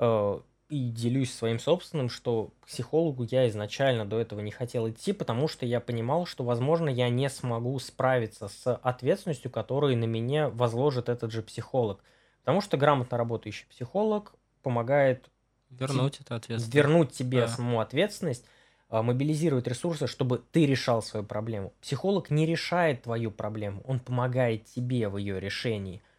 а, 0.00 0.42
и 0.68 0.88
делюсь 0.88 1.32
своим 1.32 1.60
собственным, 1.60 2.08
что 2.08 2.54
к 2.58 2.66
психологу 2.66 3.22
я 3.30 3.48
изначально 3.48 4.04
до 4.04 4.18
этого 4.18 4.40
не 4.40 4.50
хотел 4.50 4.90
идти, 4.90 5.12
потому 5.12 5.46
что 5.46 5.64
я 5.64 5.78
понимал, 5.78 6.26
что, 6.26 6.42
возможно, 6.42 6.88
я 6.88 7.08
не 7.08 7.30
смогу 7.30 7.78
справиться 7.78 8.48
с 8.48 8.74
ответственностью, 8.74 9.52
которую 9.52 9.96
на 9.96 10.06
меня 10.06 10.48
возложит 10.48 11.08
этот 11.08 11.30
же 11.30 11.40
психолог. 11.40 12.02
Потому 12.40 12.62
что 12.62 12.76
грамотно 12.76 13.16
работающий 13.16 13.68
психолог 13.68 14.34
помогает 14.64 15.30
вернуть 15.70 16.18
эту 16.18 16.34
ответственность. 16.34 16.74
Вернуть 16.74 17.12
тебе 17.12 17.42
да. 17.42 17.48
саму 17.48 17.78
ответственность, 17.78 18.44
а, 18.92 19.02
мобилизировать 19.02 19.66
ресурсы, 19.66 20.06
чтобы 20.06 20.42
ты 20.52 20.66
решал 20.66 21.02
свою 21.02 21.26
проблему. 21.26 21.72
Психолог 21.80 22.30
не 22.30 22.46
решает 22.46 23.02
твою 23.02 23.32
проблему, 23.32 23.82
он 23.84 23.98
помогает 23.98 24.66
тебе 24.66 25.08
в 25.08 25.16
ее 25.16 25.40
решении– 25.40 26.00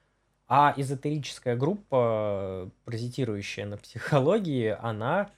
а 0.55 0.73
эзотерическая 0.77 1.55
группа, 1.55 2.69
паразитирующая 2.85 3.65
на 3.65 3.77
психологии, 3.77 4.77
она 4.79 5.31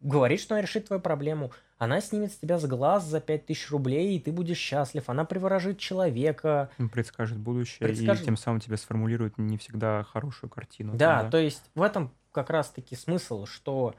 говорит, 0.00 0.40
что 0.40 0.54
она 0.54 0.62
решит 0.62 0.86
твою 0.86 1.02
проблему. 1.02 1.50
Она 1.78 2.00
снимет 2.00 2.30
с 2.30 2.36
тебя 2.36 2.58
с 2.58 2.66
глаз 2.66 3.04
за 3.04 3.20
5000 3.20 3.70
рублей, 3.70 4.16
и 4.16 4.20
ты 4.20 4.30
будешь 4.30 4.58
счастлив. 4.58 5.08
Она 5.08 5.24
приворожит 5.24 5.78
человека. 5.78 6.70
Предскажет 6.92 7.38
будущее, 7.38 7.78
предскажет... 7.80 8.22
и 8.22 8.26
тем 8.26 8.36
самым 8.36 8.60
тебе 8.60 8.76
сформулирует 8.76 9.38
не 9.38 9.56
всегда 9.56 10.04
хорошую 10.04 10.50
картину. 10.50 10.92
Да, 10.94 11.22
да, 11.22 11.30
то 11.30 11.38
есть 11.38 11.62
в 11.74 11.82
этом 11.82 12.14
как 12.30 12.50
раз-таки 12.50 12.94
смысл, 12.94 13.46
что 13.46 13.94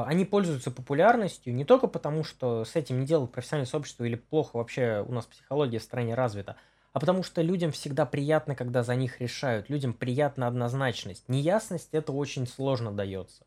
они 0.00 0.24
пользуются 0.24 0.70
популярностью 0.70 1.54
не 1.54 1.64
только 1.64 1.86
потому, 1.86 2.24
что 2.24 2.64
с 2.64 2.76
этим 2.76 3.00
не 3.00 3.06
делают 3.06 3.32
профессиональное 3.32 3.70
сообщество 3.70 4.04
или 4.04 4.14
плохо 4.14 4.56
вообще 4.56 5.04
у 5.06 5.12
нас 5.12 5.26
психология 5.26 5.78
в 5.78 5.82
стране 5.82 6.14
развита, 6.14 6.56
а 6.92 7.00
потому 7.00 7.22
что 7.22 7.42
людям 7.42 7.72
всегда 7.72 8.06
приятно, 8.06 8.54
когда 8.54 8.82
за 8.82 8.94
них 8.94 9.20
решают. 9.20 9.68
Людям 9.68 9.92
приятна 9.92 10.46
однозначность. 10.46 11.28
Неясность 11.28 11.90
это 11.92 12.12
очень 12.12 12.46
сложно 12.46 12.92
дается. 12.92 13.44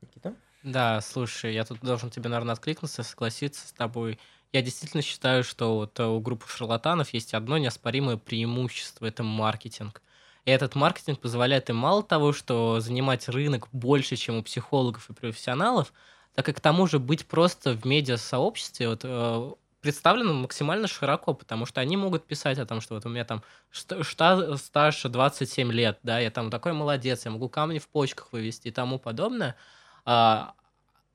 Никита? 0.00 0.34
Да, 0.62 1.00
слушай, 1.00 1.52
я 1.52 1.64
тут 1.64 1.80
должен 1.80 2.10
тебе, 2.10 2.28
наверное, 2.28 2.54
откликнуться, 2.54 3.02
согласиться 3.02 3.66
с 3.66 3.72
тобой. 3.72 4.18
Я 4.52 4.62
действительно 4.62 5.02
считаю, 5.02 5.44
что 5.44 5.74
вот 5.74 5.98
у 6.00 6.20
группы 6.20 6.46
шарлатанов 6.48 7.12
есть 7.12 7.34
одно 7.34 7.58
неоспоримое 7.58 8.16
преимущество– 8.16 9.06
это 9.06 9.22
маркетинг. 9.22 10.00
И 10.44 10.50
этот 10.50 10.74
маркетинг 10.74 11.20
позволяет 11.20 11.70
им 11.70 11.76
мало 11.76 12.02
того, 12.02 12.32
что 12.32 12.80
занимать 12.80 13.28
рынок 13.28 13.68
больше, 13.72 14.16
чем 14.16 14.36
у 14.36 14.42
психологов 14.42 15.08
и 15.08 15.14
профессионалов, 15.14 15.92
так 16.34 16.48
и 16.48 16.52
к 16.52 16.60
тому 16.60 16.86
же 16.86 16.98
быть 16.98 17.26
просто 17.26 17.72
в 17.72 17.86
медиа-сообществе. 17.86 18.88
Вот 18.88 19.00
э, 19.04 19.52
представлено 19.80 20.34
максимально 20.34 20.86
широко, 20.86 21.34
потому 21.34 21.66
что 21.66 21.80
они 21.80 21.96
могут 21.96 22.26
писать 22.26 22.58
о 22.58 22.66
том, 22.66 22.80
что 22.80 22.94
вот 22.94 23.06
у 23.06 23.08
меня 23.08 23.24
там 23.24 23.42
стаж 23.70 25.02
27 25.02 25.72
лет, 25.72 25.98
да, 26.02 26.18
я 26.18 26.30
там 26.30 26.50
такой 26.50 26.72
молодец, 26.72 27.24
я 27.24 27.30
могу 27.30 27.48
камни 27.48 27.78
в 27.78 27.88
почках 27.88 28.32
вывести 28.32 28.68
и 28.68 28.70
тому 28.70 28.98
подобное. 28.98 29.56
А, 30.04 30.54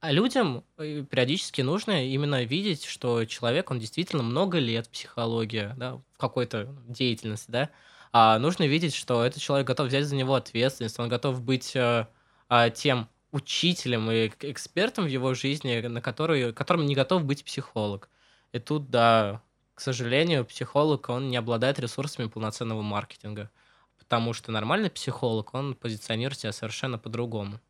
а 0.01 0.11
людям 0.11 0.63
э, 0.77 1.03
периодически 1.03 1.61
нужно 1.61 2.07
именно 2.07 2.43
видеть, 2.43 2.85
что 2.85 3.25
человек, 3.25 3.69
он 3.69 3.79
действительно 3.79 4.23
много 4.23 4.57
лет 4.59 4.89
психология, 4.89 5.75
да, 5.77 5.95
в 5.95 6.17
какой-то 6.17 6.73
деятельности, 6.87 7.51
да, 7.51 7.69
а 8.11 8.39
нужно 8.39 8.63
видеть, 8.67 8.95
что 8.95 9.23
этот 9.23 9.41
человек 9.41 9.67
готов 9.67 9.87
взять 9.87 10.05
за 10.05 10.15
него 10.15 10.35
ответственность, 10.35 10.99
он 10.99 11.09
готов 11.09 11.41
быть 11.41 11.75
а, 11.75 12.09
а, 12.47 12.69
тем 12.69 13.07
учителем 13.31 14.09
и 14.09 14.31
экспертом 14.41 15.05
в 15.05 15.09
его 15.09 15.33
жизни, 15.33 15.79
на 15.79 16.01
который, 16.01 16.53
которым 16.53 16.85
не 16.85 16.95
готов 16.95 17.23
быть 17.23 17.45
психолог. 17.45 18.09
И 18.51 18.59
тут, 18.59 18.89
да, 18.89 19.41
к 19.75 19.81
сожалению, 19.81 20.45
психолог, 20.45 21.07
он 21.09 21.29
не 21.29 21.37
обладает 21.37 21.79
ресурсами 21.79 22.27
полноценного 22.27 22.81
маркетинга. 22.81 23.51
Потому 23.97 24.33
что 24.33 24.51
нормальный 24.51 24.89
психолог, 24.89 25.53
он 25.53 25.75
позиционирует 25.75 26.39
себя 26.39 26.51
совершенно 26.51 26.97
по-другому. 26.97 27.61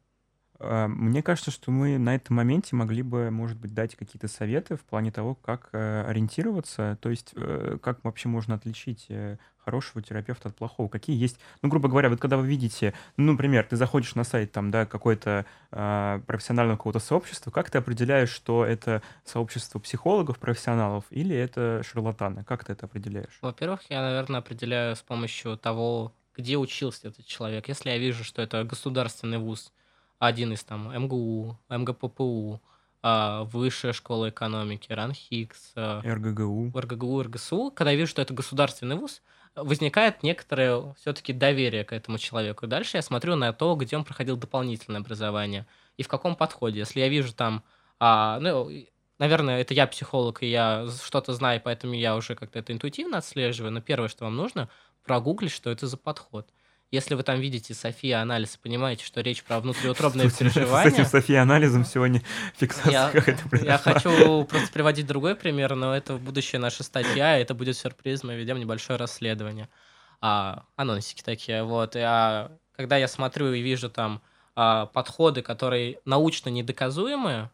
А, 0.60 0.88
мне 0.88 1.24
кажется, 1.24 1.52
что 1.52 1.72
мы 1.72 1.98
на 1.98 2.16
этом 2.16 2.36
моменте 2.36 2.76
могли 2.76 3.02
бы, 3.02 3.32
может 3.32 3.58
быть, 3.58 3.74
дать 3.74 3.96
какие-то 3.96 4.28
советы 4.28 4.76
в 4.76 4.82
плане 4.82 5.12
того, 5.12 5.36
как 5.36 5.70
э, 5.72 6.04
ориентироваться, 6.08 6.98
то 7.02 7.10
есть 7.10 7.32
э, 7.36 7.78
как 7.82 8.04
вообще 8.04 8.28
можно 8.28 8.56
отличить 8.56 9.06
э, 9.10 9.38
хорошего 9.58 10.02
терапевта 10.02 10.50
от 10.50 10.56
плохого. 10.56 10.90
Какие 10.90 11.18
есть, 11.18 11.40
ну, 11.62 11.70
грубо 11.70 11.88
говоря, 11.88 12.10
вот 12.10 12.20
когда 12.20 12.38
вы 12.38 12.48
видите, 12.48 12.94
ну, 13.18 13.34
например, 13.34 13.66
ты 13.70 13.76
заходишь 13.76 14.16
на 14.16 14.24
сайт 14.24 14.52
там, 14.52 14.72
да, 14.72 14.86
какой-то 14.86 15.46
э, 15.72 16.22
профессионального 16.26 16.76
какого-то 16.76 17.00
сообщества, 17.00 17.52
как 17.52 17.70
ты 17.70 17.78
определяешь, 17.78 18.30
что 18.30 18.66
это 18.66 19.02
сообщество 19.24 19.80
психологов, 19.80 20.40
профессионалов 20.40 21.06
или 21.10 21.36
это 21.36 21.84
шарлатаны? 21.84 22.44
Как 22.44 22.66
ты 22.66 22.74
это 22.74 22.88
определяешь? 22.88 23.38
Во-первых, 23.42 23.82
я, 23.90 24.02
наверное, 24.02 24.40
определяю 24.40 24.96
с 24.96 25.02
помощью 25.02 25.56
того, 25.58 26.14
где 26.36 26.58
учился 26.58 27.10
этот 27.10 27.26
человек. 27.26 27.68
Если 27.68 27.90
я 27.90 27.98
вижу, 27.98 28.24
что 28.24 28.42
это 28.42 28.64
государственный 28.64 29.38
вуз, 29.38 29.72
один 30.20 30.54
из 30.54 30.64
там 30.64 30.92
МГУ, 31.06 31.58
МГППУ, 31.70 32.62
а, 33.02 33.44
Высшая 33.46 33.94
школа 33.94 34.30
экономики, 34.30 34.92
РАНХИКС, 34.92 35.72
а, 35.76 36.02
РГГУ. 36.04 36.78
РГГУ, 36.78 37.24
РГСУ, 37.24 37.72
когда 37.72 37.92
я 37.92 37.98
вижу, 37.98 38.12
что 38.12 38.22
это 38.22 38.34
государственный 38.34 38.98
вуз, 38.98 39.22
возникает 39.56 40.22
некоторое 40.22 40.94
все-таки 41.00 41.34
доверие 41.34 41.86
к 41.86 41.94
этому 41.94 42.18
человеку. 42.18 42.66
И 42.66 42.70
дальше 42.70 42.98
я 42.98 43.02
смотрю 43.02 43.36
на 43.36 43.54
то, 43.54 43.76
где 43.76 43.98
он 43.98 44.04
проходил 44.04 44.38
дополнительное 44.38 45.00
образование 45.00 45.66
и 45.98 46.04
в 46.04 46.08
каком 46.08 46.36
подходе. 46.36 46.80
Если 46.80 47.00
я 47.00 47.08
вижу 47.08 47.34
там, 47.34 47.64
а, 48.00 48.40
ну, 48.40 48.70
наверное, 49.18 49.62
это 49.62 49.74
я 49.74 49.88
психолог, 49.88 50.44
и 50.44 50.50
я 50.50 50.88
что-то 51.04 51.34
знаю, 51.34 51.62
поэтому 51.64 51.94
я 51.94 52.16
уже 52.16 52.36
как-то 52.36 52.60
это 52.60 52.74
интуитивно 52.74 53.18
отслеживаю, 53.18 53.72
но 53.72 53.82
первое, 53.82 54.10
что 54.10 54.26
вам 54.26 54.36
нужно, 54.36 54.70
прогуглить, 55.04 55.52
что 55.52 55.70
это 55.70 55.88
за 55.88 55.98
подход. 55.98 56.50
Если 56.92 57.14
вы 57.14 57.22
там 57.22 57.40
видите 57.40 57.76
София 57.76 58.20
анализ 58.20 58.56
и 58.56 58.58
понимаете, 58.58 59.06
что 59.06 59.22
речь 59.22 59.44
про 59.44 59.60
внутриутробные 59.60 60.32
переживания... 60.32 60.90
С 60.90 60.94
этим 60.94 61.06
София 61.06 61.42
анализом 61.44 61.86
сегодня 61.86 62.24
фиксация 62.58 62.92
я, 62.92 63.10
какая-то 63.12 63.58
Я 63.58 63.78
хочу 63.78 64.44
просто 64.46 64.72
приводить 64.72 65.06
другой 65.06 65.36
пример, 65.36 65.76
но 65.76 65.96
это 65.96 66.18
будущая 66.18 66.60
наша 66.60 66.84
статья, 66.84 67.38
это 67.38 67.54
будет 67.54 67.78
сюрприз, 67.78 68.24
мы 68.24 68.36
ведем 68.36 68.60
небольшое 68.60 68.98
расследование. 68.98 69.70
А, 70.20 70.66
анонсики 70.76 71.22
такие, 71.22 71.64
вот. 71.64 71.96
И, 71.96 72.00
а, 72.00 72.52
когда 72.76 72.98
я 72.98 73.08
смотрю 73.08 73.54
и 73.54 73.62
вижу 73.62 73.90
там 73.90 74.22
а, 74.56 74.88
подходы, 74.88 75.44
которые 75.44 76.00
научно 76.06 76.50
недоказуемые, 76.50 77.52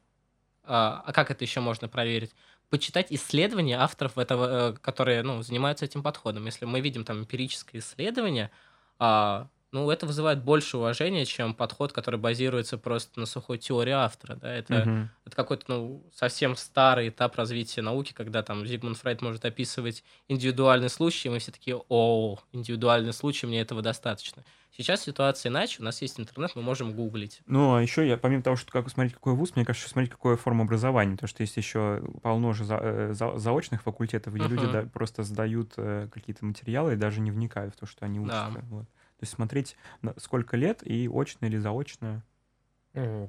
а, 0.63 1.03
а 1.05 1.11
как 1.11 1.29
это 1.29 1.43
еще 1.43 1.59
можно 1.59 1.89
проверить? 1.89 2.31
почитать 2.69 3.07
исследования 3.09 3.77
авторов 3.77 4.17
этого, 4.17 4.71
э, 4.71 4.73
которые 4.81 5.21
ну, 5.23 5.41
занимаются 5.43 5.85
этим 5.85 6.03
подходом. 6.03 6.45
Если 6.45 6.65
мы 6.65 6.81
видим 6.81 7.05
там 7.05 7.19
эмпирическое 7.19 7.79
исследование, 7.79 8.51
а, 8.99 9.47
ну, 9.75 9.91
это 9.91 10.05
вызывает 10.05 10.41
больше 10.41 10.77
уважения, 10.77 11.25
чем 11.25 11.53
подход, 11.53 11.91
который 11.91 12.17
базируется 12.17 12.77
просто 12.77 13.19
на 13.19 13.25
сухой 13.25 13.57
теории 13.57 13.91
автора. 13.91 14.37
Да? 14.37 14.49
Это, 14.49 14.81
угу. 14.81 15.09
это 15.25 15.35
какой-то, 15.35 15.65
ну, 15.67 16.03
совсем 16.13 16.55
старый 16.55 17.09
этап 17.09 17.35
развития 17.35 17.81
науки, 17.81 18.13
когда 18.13 18.41
там 18.41 18.65
Зигмунд 18.65 18.97
Фрейд 18.97 19.21
может 19.21 19.43
описывать 19.43 20.05
индивидуальный 20.29 20.89
случай, 20.89 21.27
и 21.27 21.31
мы 21.31 21.39
все 21.39 21.51
такие, 21.51 21.77
о, 21.89 22.39
индивидуальный 22.53 23.11
случай, 23.11 23.47
мне 23.47 23.59
этого 23.59 23.81
достаточно. 23.81 24.45
Сейчас 24.71 25.03
ситуация 25.03 25.49
иначе, 25.49 25.81
у 25.81 25.83
нас 25.83 26.01
есть 26.01 26.21
интернет, 26.21 26.51
мы 26.55 26.61
можем 26.61 26.93
гуглить. 26.93 27.41
Ну, 27.45 27.75
а 27.75 27.81
еще 27.81 28.07
я, 28.07 28.17
помимо 28.17 28.43
того, 28.43 28.55
что 28.55 28.71
как 28.71 28.89
смотреть, 28.89 29.13
какой 29.13 29.33
вуз, 29.33 29.57
мне 29.57 29.65
кажется, 29.65 29.89
смотреть, 29.89 30.11
какая 30.11 30.37
форма 30.37 30.63
образования, 30.63 31.13
потому 31.13 31.27
что 31.27 31.43
есть 31.43 31.57
еще 31.57 32.01
полно 32.21 32.53
же 32.53 32.63
за, 32.63 32.79
э, 32.81 33.13
за, 33.13 33.37
заочных 33.37 33.83
факультетов, 33.83 34.33
где 34.33 34.45
uh-huh. 34.45 34.49
люди 34.49 34.71
да, 34.71 34.81
просто 34.83 35.23
сдают 35.23 35.73
э, 35.77 36.07
какие-то 36.13 36.45
материалы 36.45 36.93
и 36.93 36.97
даже 36.97 37.19
не 37.19 37.31
вникают 37.31 37.73
в 37.73 37.77
то, 37.77 37.85
что 37.85 38.05
они 38.05 38.19
учатся. 38.19 38.51
Да. 38.53 38.61
Вот. 38.69 38.85
То 39.17 39.23
есть 39.23 39.33
смотреть, 39.33 39.77
сколько 40.17 40.57
лет 40.57 40.85
и 40.85 41.09
очно 41.11 41.45
или 41.45 41.57
заочно. 41.57 42.23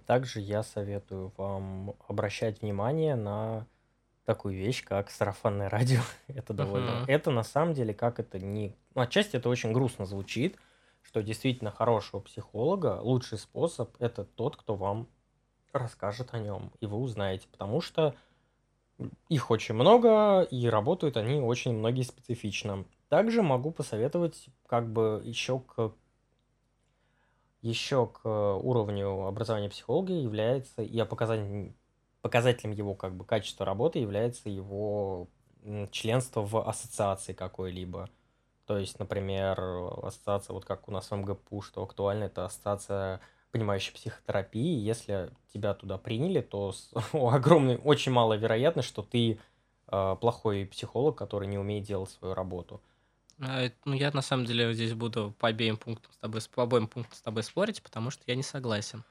Также 0.07 0.41
я 0.41 0.63
советую 0.63 1.33
вам 1.37 1.95
обращать 2.09 2.63
внимание 2.63 3.17
на 3.17 3.67
такую 4.25 4.57
вещь, 4.57 4.85
как 4.85 5.11
сарафанное 5.11 5.69
радио. 5.69 6.01
это 6.29 6.53
довольно... 6.53 6.91
Uh-huh. 6.91 7.05
Это 7.09 7.31
на 7.31 7.43
самом 7.43 7.75
деле, 7.75 7.95
как 7.95 8.21
это 8.21 8.39
не... 8.39 8.77
Ну, 8.95 9.03
отчасти 9.03 9.37
это 9.37 9.49
очень 9.49 9.73
грустно 9.73 10.05
звучит, 10.05 10.57
что 11.03 11.23
действительно 11.23 11.71
хорошего 11.71 12.21
психолога 12.21 13.01
лучший 13.01 13.39
способ– 13.39 13.95
это 14.01 14.25
тот, 14.25 14.57
кто 14.57 14.75
вам 14.75 15.09
расскажет 15.73 16.35
о 16.35 16.39
нем, 16.39 16.73
и 16.81 16.87
вы 16.87 16.99
узнаете, 16.99 17.47
потому 17.51 17.81
что 17.81 18.15
их 19.29 19.51
очень 19.51 19.75
много, 19.75 20.43
и 20.43 20.67
работают 20.69 21.17
они 21.17 21.41
очень 21.41 21.73
многие 21.75 22.03
специфично. 22.03 22.85
Также 23.09 23.43
могу 23.43 23.71
посоветовать 23.71 24.49
как 24.67 24.93
бы 24.93 25.23
еще 25.25 25.61
к 25.61 25.93
еще 27.63 28.07
к 28.07 28.29
уровню 28.29 29.27
образования 29.27 29.69
психолога 29.69 30.13
является, 30.13 30.83
и 30.83 31.03
показателем, 31.05 31.75
показателем 32.23 32.73
его 32.73 32.95
как 32.95 33.15
бы 33.15 33.25
качества 33.25 33.67
работы 33.67 33.99
является 33.99 34.49
его 34.49 35.29
членство 35.91 36.43
в 36.43 36.69
ассоциации 36.69 37.33
какой-либо. 37.33 38.09
То 38.67 38.79
есть, 38.79 38.99
например, 38.99 39.61
ассоциация, 40.03 40.55
вот 40.55 40.65
как 40.65 40.89
у 40.89 40.93
нас 40.93 41.11
в 41.11 41.17
МГПУ, 41.17 41.63
что 41.63 41.83
актуально, 41.83 42.25
это 42.25 42.45
ассоциация 42.45 43.21
понимающей 43.53 43.93
психотерапии. 43.95 44.81
Если 44.81 45.31
тебя 45.53 45.75
туда 45.75 45.99
приняли, 45.99 46.41
то 46.41 46.75
огромный, 47.13 47.79
очень 47.79 48.13
малая 48.13 48.39
вероятность, 48.39 48.89
что 48.89 49.03
ты 49.03 49.39
э, 49.89 50.17
плохой 50.21 50.67
психолог, 50.67 51.17
который 51.17 51.49
не 51.49 51.59
умеет 51.59 51.85
делать 51.85 52.11
свою 52.11 52.35
работу. 52.35 52.81
А, 53.41 53.71
ну, 53.85 53.95
я 53.95 54.11
на 54.13 54.23
самом 54.23 54.47
деле 54.47 54.73
здесь 54.73 54.95
буду 54.95 55.35
по 55.39 55.49
обеим 55.49 55.77
пунктам 55.77 56.13
с 56.13 56.17
тобой, 56.19 56.41
по 56.55 56.63
обоим 56.63 56.89
пунктам 56.89 57.15
с 57.17 57.21
тобой 57.23 57.43
спорить, 57.43 57.83
потому 57.83 58.11
что 58.11 58.23
я 58.27 58.35
не 58.35 58.43
согласен. 58.43 59.05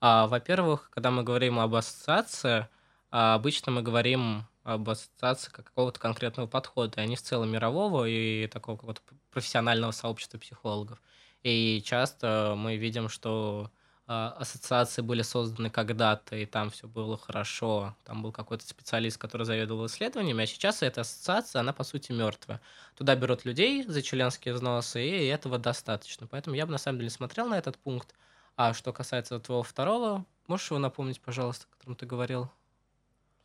А, 0.00 0.26
во-первых, 0.26 0.90
когда 0.90 1.10
мы 1.10 1.22
говорим 1.24 1.58
об 1.60 1.74
ассоциации, 1.74 2.68
а, 3.10 3.34
обычно 3.34 3.72
мы 3.72 3.82
говорим 3.82 4.46
об 4.64 4.88
ассоциации 4.90 5.50
как 5.50 5.66
какого-то 5.66 6.00
конкретного 6.00 6.46
подхода, 6.48 7.00
а 7.00 7.06
не 7.06 7.16
в 7.16 7.22
целом 7.22 7.50
мирового 7.50 8.06
и 8.08 8.46
такого 8.48 8.76
какого-то 8.76 9.02
профессионального 9.30 9.92
сообщества 9.92 10.38
психологов. 10.38 11.02
И 11.42 11.82
часто 11.84 12.54
мы 12.56 12.76
видим, 12.76 13.08
что 13.08 13.70
ассоциации 14.08 15.02
были 15.02 15.20
созданы 15.20 15.68
когда-то, 15.68 16.34
и 16.34 16.46
там 16.46 16.70
все 16.70 16.88
было 16.88 17.18
хорошо, 17.18 17.94
там 18.04 18.22
был 18.22 18.32
какой-то 18.32 18.66
специалист, 18.66 19.18
который 19.18 19.44
заведовал 19.44 19.84
исследованиями, 19.84 20.44
а 20.44 20.46
сейчас 20.46 20.82
эта 20.82 21.02
ассоциация, 21.02 21.60
она 21.60 21.74
по 21.74 21.84
сути 21.84 22.12
мертвая. 22.12 22.62
Туда 22.96 23.14
берут 23.16 23.44
людей 23.44 23.84
за 23.86 24.00
членские 24.00 24.54
взносы, 24.54 25.06
и 25.06 25.26
этого 25.26 25.58
достаточно. 25.58 26.26
Поэтому 26.26 26.56
я 26.56 26.64
бы 26.64 26.72
на 26.72 26.78
самом 26.78 27.00
деле 27.00 27.10
смотрел 27.10 27.48
на 27.48 27.58
этот 27.58 27.76
пункт. 27.76 28.14
А 28.56 28.72
что 28.72 28.94
касается 28.94 29.38
твоего 29.40 29.62
второго, 29.62 30.24
можешь 30.46 30.70
его 30.70 30.80
напомнить, 30.80 31.20
пожалуйста, 31.20 31.66
о 31.70 31.76
котором 31.76 31.94
ты 31.94 32.06
говорил? 32.06 32.50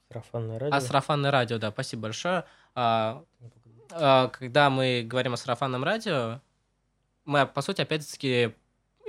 Сарафанное 0.08 0.60
радио. 0.60 0.78
А, 0.78 0.82
сарафанное 0.82 1.32
радио, 1.32 1.58
да, 1.58 1.72
спасибо 1.72 2.04
большое. 2.04 2.46
А, 2.74 3.24
а, 3.92 4.30
когда 4.30 4.70
мы 4.70 5.04
говорим 5.06 5.34
о 5.34 5.38
сарафанном 5.38 5.84
радио, 5.84 6.40
мы, 7.26 7.46
по 7.46 7.62
сути, 7.62 7.82
опять-таки 7.82 8.56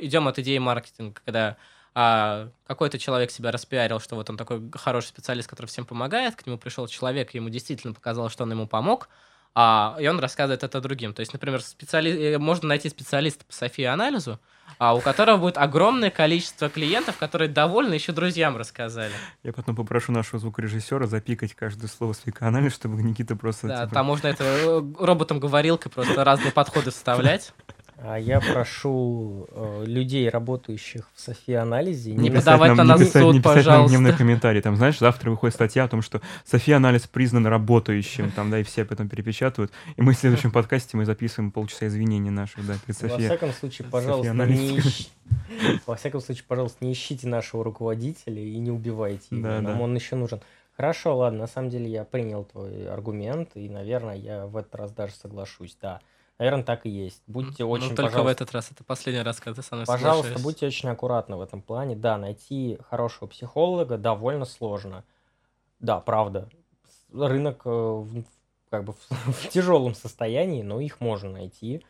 идем 0.04 0.28
от 0.28 0.38
идеи 0.38 0.58
маркетинга, 0.58 1.20
когда 1.24 1.56
а, 1.94 2.48
какой-то 2.66 2.98
человек 2.98 3.30
себя 3.30 3.52
распиарил, 3.52 4.00
что 4.00 4.16
вот 4.16 4.28
он 4.28 4.36
такой 4.36 4.62
хороший 4.74 5.06
специалист, 5.06 5.48
который 5.48 5.66
всем 5.66 5.84
помогает, 5.84 6.34
к 6.34 6.46
нему 6.46 6.58
пришел 6.58 6.88
человек, 6.88 7.34
ему 7.34 7.48
действительно 7.50 7.94
показалось, 7.94 8.32
что 8.32 8.42
он 8.42 8.50
ему 8.50 8.66
помог, 8.66 9.08
а, 9.54 9.96
и 10.00 10.08
он 10.08 10.18
рассказывает 10.18 10.64
это 10.64 10.80
другим. 10.80 11.14
То 11.14 11.20
есть, 11.20 11.32
например, 11.32 11.62
специали... 11.62 12.34
Э, 12.34 12.38
можно 12.38 12.66
найти 12.68 12.88
специалиста 12.88 13.44
по 13.44 13.52
Софии 13.52 13.84
анализу, 13.84 14.40
а 14.78 14.96
у 14.96 15.00
которого 15.00 15.36
будет 15.36 15.56
огромное 15.56 16.10
количество 16.10 16.68
клиентов, 16.68 17.16
которые 17.18 17.48
довольны, 17.48 17.94
еще 17.94 18.10
друзьям 18.10 18.56
рассказали. 18.56 19.12
Я 19.44 19.52
потом 19.52 19.76
попрошу 19.76 20.10
нашего 20.10 20.40
звукорежиссера 20.40 21.06
запикать 21.06 21.54
каждое 21.54 21.86
слово 21.86 22.14
свекоанализ, 22.14 22.74
чтобы 22.74 23.00
Никита 23.00 23.36
просто... 23.36 23.68
Да, 23.68 23.82
типа... 23.84 23.94
там 23.94 24.06
можно 24.06 24.26
это 24.26 24.42
э, 24.42 24.82
роботом-говорилкой 24.98 25.92
просто 25.92 26.24
разные 26.24 26.50
подходы 26.50 26.90
вставлять. 26.90 27.52
А 28.06 28.18
я 28.18 28.38
прошу 28.38 29.46
э, 29.50 29.84
людей, 29.86 30.28
работающих 30.28 31.08
в 31.14 31.20
Софи-анализе... 31.20 32.12
Не, 32.12 32.28
не 32.28 32.30
подавать 32.30 32.68
нам, 32.68 32.76
на 32.76 32.84
нас 32.84 33.00
не 33.00 33.06
писать, 33.06 33.22
суд, 33.22 33.32
не 33.32 33.40
писать 33.40 33.54
пожалуйста. 33.54 33.78
нам 33.80 33.88
дневной 33.88 34.12
комментарий. 34.12 34.60
Там, 34.60 34.76
знаешь, 34.76 34.98
завтра 34.98 35.30
выходит 35.30 35.54
статья 35.54 35.84
о 35.84 35.88
том, 35.88 36.02
что 36.02 36.20
Софи-анализ 36.44 37.06
признан 37.06 37.46
работающим, 37.46 38.30
там, 38.30 38.50
да, 38.50 38.58
и 38.58 38.62
все 38.62 38.82
об 38.82 38.92
этом 38.92 39.08
перепечатывают. 39.08 39.72
И 39.96 40.02
мы 40.02 40.12
в 40.12 40.18
следующем 40.18 40.50
подкасте 40.52 40.98
мы 40.98 41.06
записываем 41.06 41.50
полчаса 41.50 41.86
извинений 41.86 42.28
наших, 42.28 42.66
да, 42.66 42.74
перед 42.84 42.98
Софией. 42.98 43.28
Во 43.28 43.36
всяком 43.36 43.52
случае, 43.52 43.88
пожалуйста, 43.88 44.32
не 44.34 44.78
ищ... 44.78 45.08
Во 45.86 45.96
всяком 45.96 46.20
случае, 46.20 46.44
пожалуйста, 46.46 46.84
не 46.84 46.92
ищите 46.92 47.26
нашего 47.26 47.64
руководителя 47.64 48.42
и 48.42 48.58
не 48.58 48.70
убивайте 48.70 49.28
его. 49.30 49.42
Да, 49.42 49.60
Нам 49.62 49.78
да. 49.78 49.82
он 49.82 49.94
еще 49.94 50.16
нужен. 50.16 50.40
Хорошо, 50.76 51.16
ладно, 51.16 51.38
на 51.38 51.46
самом 51.46 51.70
деле 51.70 51.88
я 51.88 52.04
принял 52.04 52.44
твой 52.44 52.86
аргумент, 52.86 53.52
и, 53.54 53.66
наверное, 53.70 54.16
я 54.16 54.44
в 54.44 54.58
этот 54.58 54.74
раз 54.74 54.92
даже 54.92 55.14
соглашусь, 55.14 55.74
да. 55.80 56.00
Наверное, 56.38 56.64
так 56.64 56.84
и 56.84 56.90
есть. 56.90 57.22
Будьте 57.26 57.62
ну, 57.62 57.70
очень, 57.70 57.94
только 57.94 58.22
в 58.22 58.26
этот 58.26 58.52
раз. 58.52 58.70
Это 58.72 58.82
последний 58.82 59.22
раз, 59.22 59.38
когда 59.38 59.62
ты 59.62 59.66
со 59.66 59.76
мной 59.76 59.86
Пожалуйста, 59.86 60.28
соглашаюсь. 60.28 60.42
будьте 60.42 60.66
очень 60.66 60.88
аккуратны 60.88 61.36
в 61.36 61.40
этом 61.40 61.62
плане. 61.62 61.94
Да, 61.94 62.18
найти 62.18 62.78
хорошего 62.88 63.28
психолога 63.28 63.98
довольно 63.98 64.44
сложно. 64.44 65.04
Да, 65.78 66.00
правда. 66.00 66.48
Рынок 67.12 67.62
э, 67.64 68.04
как 68.68 68.84
бы 68.84 68.94
в 69.08 69.48
тяжелом 69.48 69.94
состоянии, 69.94 70.62
но 70.62 70.80
их 70.80 71.00
можно 71.00 71.30
найти. 71.30 71.84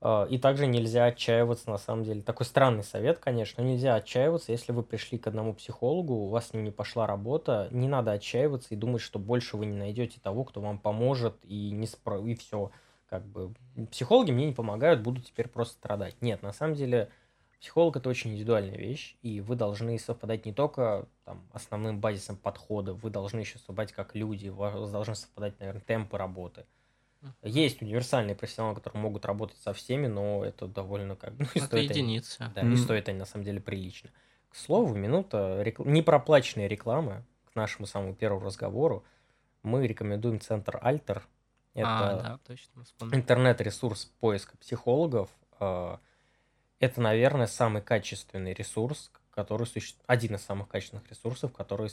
Э, 0.00 0.26
и 0.28 0.36
также 0.38 0.66
нельзя 0.66 1.04
отчаиваться, 1.04 1.70
на 1.70 1.78
самом 1.78 2.02
деле. 2.02 2.22
Такой 2.22 2.46
странный 2.46 2.82
совет, 2.82 3.20
конечно. 3.20 3.62
Нельзя 3.62 3.94
отчаиваться, 3.94 4.50
если 4.50 4.72
вы 4.72 4.82
пришли 4.82 5.16
к 5.16 5.28
одному 5.28 5.54
психологу, 5.54 6.14
у 6.14 6.28
вас 6.28 6.48
с 6.48 6.54
ним 6.54 6.64
не 6.64 6.72
пошла 6.72 7.06
работа. 7.06 7.68
Не 7.70 7.86
надо 7.86 8.10
отчаиваться 8.10 8.74
и 8.74 8.76
думать, 8.76 9.00
что 9.00 9.20
больше 9.20 9.56
вы 9.56 9.66
не 9.66 9.76
найдете 9.76 10.18
того, 10.20 10.42
кто 10.42 10.60
вам 10.60 10.80
поможет, 10.80 11.36
и, 11.44 11.70
не 11.70 11.86
спро... 11.86 12.18
и 12.26 12.34
все 12.34 12.72
как 13.10 13.26
бы 13.26 13.52
психологи 13.90 14.30
мне 14.30 14.46
не 14.46 14.52
помогают, 14.52 15.02
буду 15.02 15.20
теперь 15.20 15.48
просто 15.48 15.74
страдать. 15.74 16.16
Нет, 16.22 16.42
на 16.42 16.52
самом 16.52 16.74
деле 16.74 17.10
психолог 17.60 17.96
это 17.96 18.08
очень 18.08 18.30
индивидуальная 18.30 18.78
вещь, 18.78 19.16
и 19.20 19.40
вы 19.40 19.56
должны 19.56 19.98
совпадать 19.98 20.46
не 20.46 20.52
только 20.52 21.08
там, 21.24 21.42
основным 21.52 22.00
базисом 22.00 22.36
подхода, 22.36 22.94
вы 22.94 23.10
должны 23.10 23.40
еще 23.40 23.58
совпадать 23.58 23.92
как 23.92 24.14
люди, 24.14 24.48
у 24.48 24.54
вас 24.54 24.90
должны 24.90 25.16
совпадать, 25.16 25.58
наверное, 25.58 25.82
темпы 25.82 26.16
работы. 26.16 26.64
Есть 27.42 27.82
универсальные 27.82 28.34
профессионалы, 28.34 28.76
которые 28.76 29.02
могут 29.02 29.26
работать 29.26 29.58
со 29.58 29.74
всеми, 29.74 30.06
но 30.06 30.42
это 30.42 30.66
довольно 30.66 31.16
как 31.16 31.34
бы... 31.34 31.44
Ну, 31.54 31.64
это 31.64 31.76
единицы. 31.76 32.40
Они, 32.40 32.54
да, 32.54 32.62
mm-hmm. 32.62 32.72
и 32.72 32.76
стоит 32.76 33.08
они 33.10 33.18
на 33.18 33.26
самом 33.26 33.44
деле 33.44 33.60
прилично. 33.60 34.10
К 34.48 34.56
слову, 34.56 34.94
минута 34.94 35.62
рекл... 35.62 35.84
непроплаченной 35.84 36.66
рекламы 36.66 37.24
к 37.44 37.54
нашему 37.54 37.86
самому 37.86 38.14
первому 38.14 38.46
разговору. 38.46 39.04
Мы 39.62 39.86
рекомендуем 39.86 40.40
центр 40.40 40.78
Альтер, 40.80 41.26
это 41.74 41.86
а, 41.86 42.22
да, 42.22 42.38
точно, 42.46 42.84
интернет-ресурс 43.12 44.12
поиска 44.20 44.56
психологов. 44.56 45.30
А, 45.58 46.00
это, 46.78 47.00
наверное, 47.00 47.46
самый 47.46 47.82
качественный 47.82 48.54
ресурс, 48.54 49.10
который 49.30 49.66
существует, 49.66 50.04
один 50.06 50.34
из 50.34 50.42
самых 50.42 50.68
качественных 50.68 51.08
ресурсов, 51.10 51.52
который 51.52 51.90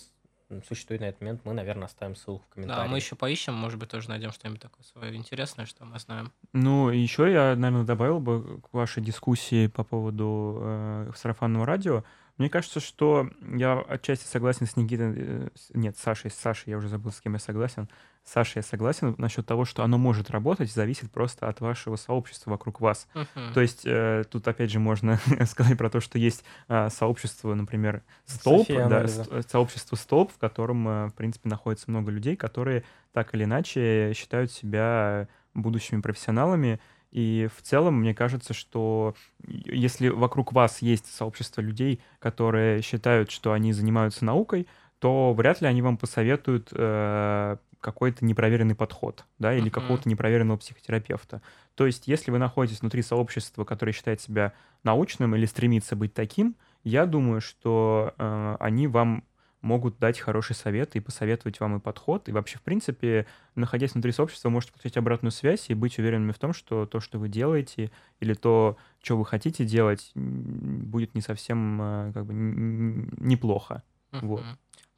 существует 0.67 1.01
на 1.01 1.05
этот 1.05 1.21
момент. 1.21 1.41
Мы, 1.43 1.53
наверное, 1.53 1.85
оставим 1.85 2.15
ссылку 2.15 2.45
в 2.45 2.53
комментариях. 2.53 2.85
Да, 2.85 2.91
мы 2.91 2.97
еще 2.97 3.15
поищем, 3.15 3.53
может 3.53 3.77
быть, 3.79 3.89
тоже 3.89 4.09
найдем 4.09 4.31
что-нибудь 4.31 4.61
такое 4.61 4.83
свое 4.85 5.15
интересное, 5.15 5.65
что 5.65 5.85
мы 5.85 5.99
знаем. 5.99 6.31
Ну, 6.53 6.89
еще 6.89 7.31
я, 7.31 7.55
наверное, 7.55 7.83
добавил 7.83 8.19
бы 8.19 8.61
к 8.61 8.73
вашей 8.73 9.03
дискуссии 9.03 9.67
по 9.67 9.83
поводу 9.83 10.59
э, 10.61 11.11
сарафанного 11.15 11.65
радио. 11.65 12.03
Мне 12.37 12.49
кажется, 12.49 12.79
что 12.79 13.29
я 13.41 13.79
отчасти 13.79 14.25
согласен 14.25 14.67
с 14.67 14.75
Никитой, 14.75 15.13
э, 15.15 15.47
нет, 15.73 15.97
с 15.97 16.01
Сашей, 16.01 16.29
с 16.29 16.35
Сашей, 16.35 16.71
я 16.71 16.77
уже 16.77 16.87
забыл, 16.87 17.11
с 17.11 17.21
кем 17.21 17.33
я 17.33 17.39
согласен. 17.39 17.89
Саша, 18.27 18.59
я 18.59 18.63
согласен 18.63 19.15
насчет 19.17 19.45
того, 19.45 19.63
что 19.63 19.83
оно 19.83 19.97
может 19.97 20.29
работать, 20.29 20.69
зависит 20.69 21.09
просто 21.09 21.47
от 21.47 21.61
вашего 21.61 21.95
сообщества 21.95 22.51
вокруг 22.51 22.81
вас. 22.81 23.07
Uh-huh. 23.13 23.53
То 23.53 23.61
есть 23.61 23.83
э, 23.85 24.25
тут 24.29 24.45
опять 24.49 24.69
же 24.69 24.79
можно 24.79 25.17
сказать 25.45 25.77
про 25.77 25.89
то, 25.89 26.01
что 26.01 26.19
есть 26.19 26.43
э, 26.67 26.89
сообщество, 26.89 27.53
например, 27.53 28.03
столб, 28.25 28.67
да, 28.67 29.05
э, 29.05 29.41
сообщество 29.47 29.95
столб, 29.95 30.33
в 30.33 30.37
котором, 30.37 30.87
э, 30.87 31.07
в 31.07 31.13
принципе, 31.13 31.47
находится 31.47 31.89
много 31.89 32.11
людей, 32.11 32.35
которые 32.35 32.83
так 33.13 33.33
или 33.33 33.45
иначе 33.45 34.11
считают 34.13 34.51
себя 34.51 35.29
будущими 35.53 36.01
профессионалами. 36.01 36.81
И 37.11 37.47
в 37.55 37.61
целом, 37.61 38.01
мне 38.01 38.13
кажется, 38.13 38.53
что 38.53 39.15
если 39.47 40.09
вокруг 40.09 40.53
вас 40.53 40.81
есть 40.81 41.05
сообщество 41.07 41.61
людей, 41.61 42.01
которые 42.19 42.81
считают, 42.81 43.31
что 43.31 43.53
они 43.53 43.73
занимаются 43.73 44.25
наукой, 44.25 44.67
то 44.99 45.33
вряд 45.33 45.61
ли 45.61 45.67
они 45.67 45.81
вам 45.81 45.97
посоветуют 45.97 46.69
э, 46.71 47.57
какой-то 47.79 48.25
непроверенный 48.25 48.75
подход, 48.75 49.25
да, 49.39 49.53
или 49.53 49.67
uh-huh. 49.67 49.71
какого-то 49.71 50.09
непроверенного 50.09 50.57
психотерапевта. 50.57 51.41
То 51.75 51.85
есть, 51.85 52.07
если 52.07 52.31
вы 52.31 52.39
находитесь 52.39 52.81
внутри 52.81 53.03
сообщества, 53.03 53.63
которое 53.63 53.93
считает 53.93 54.19
себя 54.19 54.53
научным 54.83 55.35
или 55.35 55.45
стремится 55.45 55.95
быть 55.95 56.13
таким, 56.13 56.55
я 56.83 57.05
думаю, 57.05 57.41
что 57.41 58.13
э, 58.17 58.57
они 58.59 58.87
вам 58.87 59.23
могут 59.61 59.97
дать 59.99 60.19
хороший 60.19 60.55
совет 60.55 60.95
и 60.95 60.99
посоветовать 60.99 61.59
вам 61.59 61.77
и 61.77 61.79
подход. 61.79 62.29
И 62.29 62.31
вообще, 62.31 62.57
в 62.57 62.61
принципе, 62.61 63.25
находясь 63.55 63.93
внутри 63.93 64.11
сообщества, 64.11 64.49
можете 64.49 64.73
получить 64.73 64.97
обратную 64.97 65.31
связь 65.31 65.69
и 65.69 65.73
быть 65.73 65.97
уверенными 65.99 66.31
в 66.31 66.39
том, 66.39 66.53
что 66.53 66.85
то, 66.85 66.99
что 66.99 67.19
вы 67.19 67.27
делаете, 67.27 67.91
или 68.19 68.33
то, 68.33 68.77
что 69.01 69.17
вы 69.17 69.25
хотите 69.25 69.65
делать, 69.65 70.11
будет 70.13 71.15
не 71.15 71.21
совсем 71.21 71.81
э, 71.81 72.11
как 72.13 72.25
бы 72.25 72.33
неплохо. 72.33 73.83
Uh-huh. 74.11 74.25
Вот. 74.25 74.43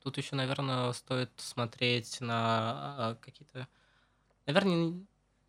Тут 0.04 0.18
еще, 0.18 0.36
наверное, 0.36 0.92
стоит 0.94 1.32
смотреть 1.38 2.22
на 2.22 2.36
а, 2.98 3.18
какие-то, 3.20 3.68
наверное, 4.46 4.94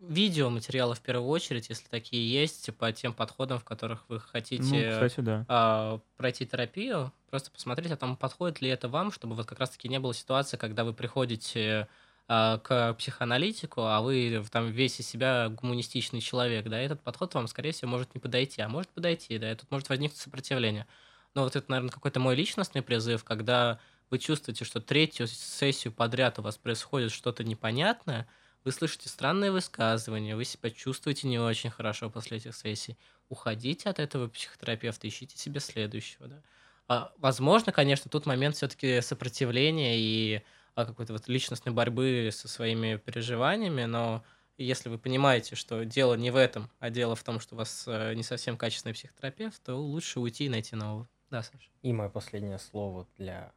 видеоматериалы 0.00 0.94
в 0.94 1.00
первую 1.00 1.28
очередь, 1.28 1.68
если 1.68 1.86
такие 1.88 2.30
есть, 2.30 2.74
по 2.76 2.90
тем 2.92 3.12
подходам, 3.12 3.58
в 3.58 3.64
которых 3.64 4.04
вы 4.08 4.18
хотите 4.20 4.62
ну, 4.62 4.92
кстати, 4.92 5.20
да. 5.20 5.44
а, 5.48 6.00
пройти 6.16 6.46
терапию. 6.46 7.12
Просто 7.28 7.50
посмотреть, 7.50 7.92
а 7.92 7.96
там 7.96 8.16
подходит 8.16 8.60
ли 8.60 8.68
это 8.68 8.88
вам, 8.88 9.12
чтобы 9.12 9.34
вот 9.34 9.46
как 9.46 9.60
раз-таки 9.60 9.88
не 9.88 10.00
было 10.00 10.14
ситуации, 10.14 10.56
когда 10.56 10.84
вы 10.84 10.94
приходите 10.94 11.86
а, 12.28 12.58
к 12.58 12.94
психоаналитику, 12.94 13.82
а 13.82 14.00
вы 14.00 14.44
там 14.50 14.70
весь 14.70 15.00
из 15.00 15.08
себя 15.08 15.48
гуманистичный 15.48 16.20
человек, 16.20 16.66
да, 16.68 16.78
этот 16.78 17.02
подход 17.02 17.34
вам, 17.34 17.46
скорее 17.46 17.72
всего, 17.72 17.90
может 17.90 18.14
не 18.14 18.20
подойти, 18.20 18.62
а 18.62 18.68
может 18.68 18.88
подойти, 18.90 19.38
да, 19.38 19.52
и 19.52 19.54
тут 19.54 19.70
может 19.70 19.88
возникнуть 19.88 20.20
сопротивление. 20.20 20.86
Но 21.34 21.44
вот 21.44 21.56
это, 21.56 21.70
наверное, 21.70 21.90
какой-то 21.90 22.20
мой 22.20 22.34
личностный 22.34 22.82
призыв, 22.82 23.22
когда 23.24 23.78
вы 24.10 24.18
чувствуете, 24.18 24.64
что 24.64 24.80
третью 24.80 25.26
сессию 25.26 25.92
подряд 25.92 26.38
у 26.38 26.42
вас 26.42 26.56
происходит 26.56 27.12
что-то 27.12 27.44
непонятное, 27.44 28.26
вы 28.64 28.72
слышите 28.72 29.08
странные 29.08 29.50
высказывания, 29.50 30.36
вы 30.36 30.44
себя 30.44 30.70
чувствуете 30.70 31.28
не 31.28 31.38
очень 31.38 31.70
хорошо 31.70 32.10
после 32.10 32.38
этих 32.38 32.54
сессий, 32.54 32.96
уходите 33.28 33.88
от 33.88 33.98
этого 33.98 34.28
психотерапевта, 34.28 35.08
ищите 35.08 35.38
себе 35.38 35.60
следующего. 35.60 36.28
Да? 36.28 36.42
А, 36.88 37.12
возможно, 37.18 37.72
конечно, 37.72 38.10
тут 38.10 38.26
момент 38.26 38.56
все-таки 38.56 39.00
сопротивления 39.00 39.98
и 39.98 40.42
а, 40.74 40.84
какой-то 40.84 41.12
вот 41.12 41.28
личностной 41.28 41.72
борьбы 41.72 42.30
со 42.32 42.48
своими 42.48 42.96
переживаниями, 42.96 43.84
но 43.84 44.24
если 44.58 44.90
вы 44.90 44.98
понимаете, 44.98 45.56
что 45.56 45.84
дело 45.84 46.14
не 46.14 46.30
в 46.30 46.36
этом, 46.36 46.70
а 46.80 46.90
дело 46.90 47.16
в 47.16 47.22
том, 47.22 47.40
что 47.40 47.54
у 47.54 47.58
вас 47.58 47.84
э, 47.86 48.14
не 48.14 48.22
совсем 48.22 48.58
качественный 48.58 48.92
психотерапевт, 48.92 49.62
то 49.62 49.74
лучше 49.74 50.20
уйти 50.20 50.44
и 50.44 50.48
найти 50.50 50.76
нового. 50.76 51.08
Да, 51.30 51.42
Саша. 51.42 51.70
И 51.82 51.92
мое 51.92 52.10
последнее 52.10 52.58
слово 52.58 53.06
для 53.16 53.52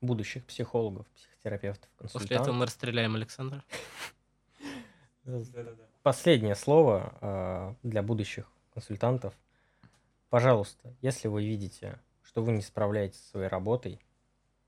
будущих 0.00 0.44
психологов, 0.44 1.06
психотерапевтов, 1.16 1.90
консультантов. 1.96 2.28
После 2.28 2.36
этого 2.36 2.54
мы 2.54 2.66
расстреляем 2.66 3.16
Александра. 3.16 3.64
Последнее 6.02 6.54
слово 6.54 7.14
э, 7.20 7.74
для 7.82 8.02
будущих 8.02 8.50
консультантов. 8.72 9.34
Пожалуйста, 10.28 10.94
если 11.00 11.28
вы 11.28 11.46
видите, 11.46 11.98
что 12.22 12.42
вы 12.42 12.52
не 12.52 12.62
справляетесь 12.62 13.20
со 13.20 13.30
своей 13.30 13.48
работой, 13.48 14.00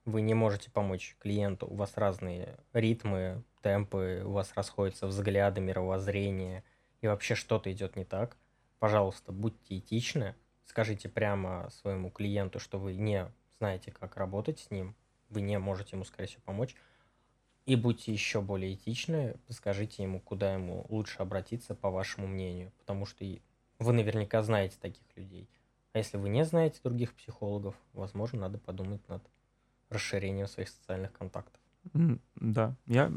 вы 0.05 0.21
не 0.23 0.35
можете 0.35 0.71
помочь 0.71 1.16
клиенту, 1.19 1.66
у 1.66 1.75
вас 1.75 1.97
разные 1.97 2.57
ритмы, 2.73 3.42
темпы, 3.61 4.23
у 4.25 4.31
вас 4.31 4.53
расходятся 4.55 5.09
взгляды, 5.09 5.61
мировоззрение, 5.61 6.62
и 7.01 7.09
вообще 7.09 7.35
что-то 7.35 7.71
идет 7.73 7.97
не 7.97 8.05
так, 8.05 8.37
пожалуйста, 8.79 9.33
будьте 9.33 9.79
этичны, 9.79 10.37
скажите 10.64 11.09
прямо 11.09 11.69
своему 11.71 12.11
клиенту, 12.11 12.61
что 12.61 12.79
вы 12.79 12.95
не 12.95 13.31
знаете, 13.59 13.90
как 13.90 14.16
работать 14.16 14.61
с 14.61 14.71
ним, 14.71 14.95
вы 15.29 15.40
не 15.40 15.59
можете 15.59 15.97
ему, 15.97 16.05
скорее 16.05 16.29
всего, 16.29 16.42
помочь. 16.45 16.77
И 17.66 17.74
будьте 17.74 18.12
еще 18.12 18.40
более 18.40 18.74
этичны, 18.74 19.35
скажите 19.50 20.05
ему, 20.05 20.20
куда 20.20 20.55
ему 20.55 20.87
лучше 20.88 21.18
обратиться, 21.18 21.74
по 21.74 21.90
вашему 21.90 22.29
мнению, 22.29 22.72
потому 22.79 23.07
что 23.07 23.24
вы 23.81 23.92
наверняка 23.92 24.42
знаете 24.42 24.76
таких 24.81 25.02
людей. 25.16 25.48
А 25.92 25.98
если 25.98 26.16
вы 26.16 26.29
не 26.29 26.44
знаете 26.44 26.79
других 26.83 27.12
психологов, 27.14 27.74
возможно, 27.92 28.40
надо 28.40 28.59
подумать 28.59 29.07
над 29.09 29.22
расширением 29.90 30.46
своих 30.46 30.68
социальных 30.68 31.12
контактов. 31.12 31.61
Да, 32.37 32.74
я 32.87 33.12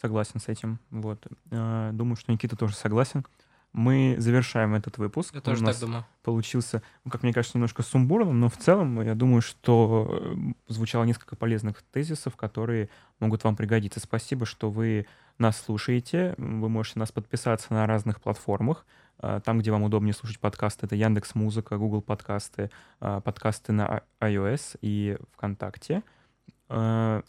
согласен 0.00 0.40
с 0.40 0.48
этим. 0.48 0.78
Вот. 0.90 1.26
Э, 1.50 1.90
думаю, 1.92 2.16
что 2.16 2.32
Никита 2.32 2.56
тоже 2.56 2.74
согласен 2.74 3.24
мы 3.72 4.16
завершаем 4.18 4.74
этот 4.74 4.98
выпуск. 4.98 5.34
Я 5.34 5.40
тоже 5.40 5.62
У 5.62 5.66
нас 5.66 5.76
так 5.76 5.88
думаю. 5.88 6.06
Получился, 6.22 6.82
ну, 7.04 7.10
как 7.10 7.22
мне 7.22 7.32
кажется, 7.32 7.56
немножко 7.56 7.82
сумбурным, 7.82 8.38
но 8.38 8.48
в 8.48 8.56
целом 8.56 9.00
я 9.02 9.14
думаю, 9.14 9.42
что 9.42 10.08
э, 10.10 10.52
звучало 10.68 11.04
несколько 11.04 11.36
полезных 11.36 11.82
тезисов, 11.82 12.36
которые 12.36 12.90
могут 13.18 13.44
вам 13.44 13.56
пригодиться. 13.56 14.00
Спасибо, 14.00 14.46
что 14.46 14.70
вы 14.70 15.06
нас 15.38 15.60
слушаете. 15.60 16.34
Вы 16.36 16.68
можете 16.68 16.98
нас 16.98 17.12
подписаться 17.12 17.72
на 17.72 17.86
разных 17.86 18.20
платформах. 18.20 18.84
А, 19.18 19.40
там, 19.40 19.60
где 19.60 19.70
вам 19.70 19.84
удобнее 19.84 20.12
слушать 20.12 20.38
подкасты, 20.38 20.86
это 20.86 20.96
Яндекс 20.96 21.34
Музыка, 21.34 21.76
Google 21.76 22.02
подкасты, 22.02 22.70
а, 23.00 23.20
подкасты 23.20 23.72
на 23.72 24.02
iOS 24.20 24.78
и 24.80 25.16
ВКонтакте 25.32 26.02
а, 26.68 27.22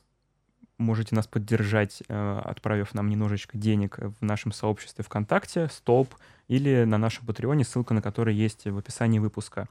можете 0.83 1.15
нас 1.15 1.27
поддержать, 1.27 2.03
э, 2.07 2.41
отправив 2.43 2.93
нам 2.93 3.09
немножечко 3.09 3.57
денег 3.57 3.97
в 3.97 4.23
нашем 4.23 4.51
сообществе 4.51 5.03
ВКонтакте, 5.03 5.69
Столб, 5.69 6.15
или 6.47 6.83
на 6.83 6.97
нашем 6.97 7.25
Патреоне, 7.25 7.63
ссылка 7.63 7.93
на 7.93 8.01
который 8.01 8.35
есть 8.35 8.65
в 8.65 8.77
описании 8.77 9.19
выпуска. 9.19 9.67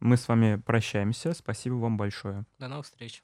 Мы 0.00 0.16
с 0.16 0.28
вами 0.28 0.56
прощаемся. 0.56 1.34
Спасибо 1.34 1.74
вам 1.74 1.96
большое. 1.96 2.44
До 2.58 2.68
новых 2.68 2.86
встреч. 2.86 3.22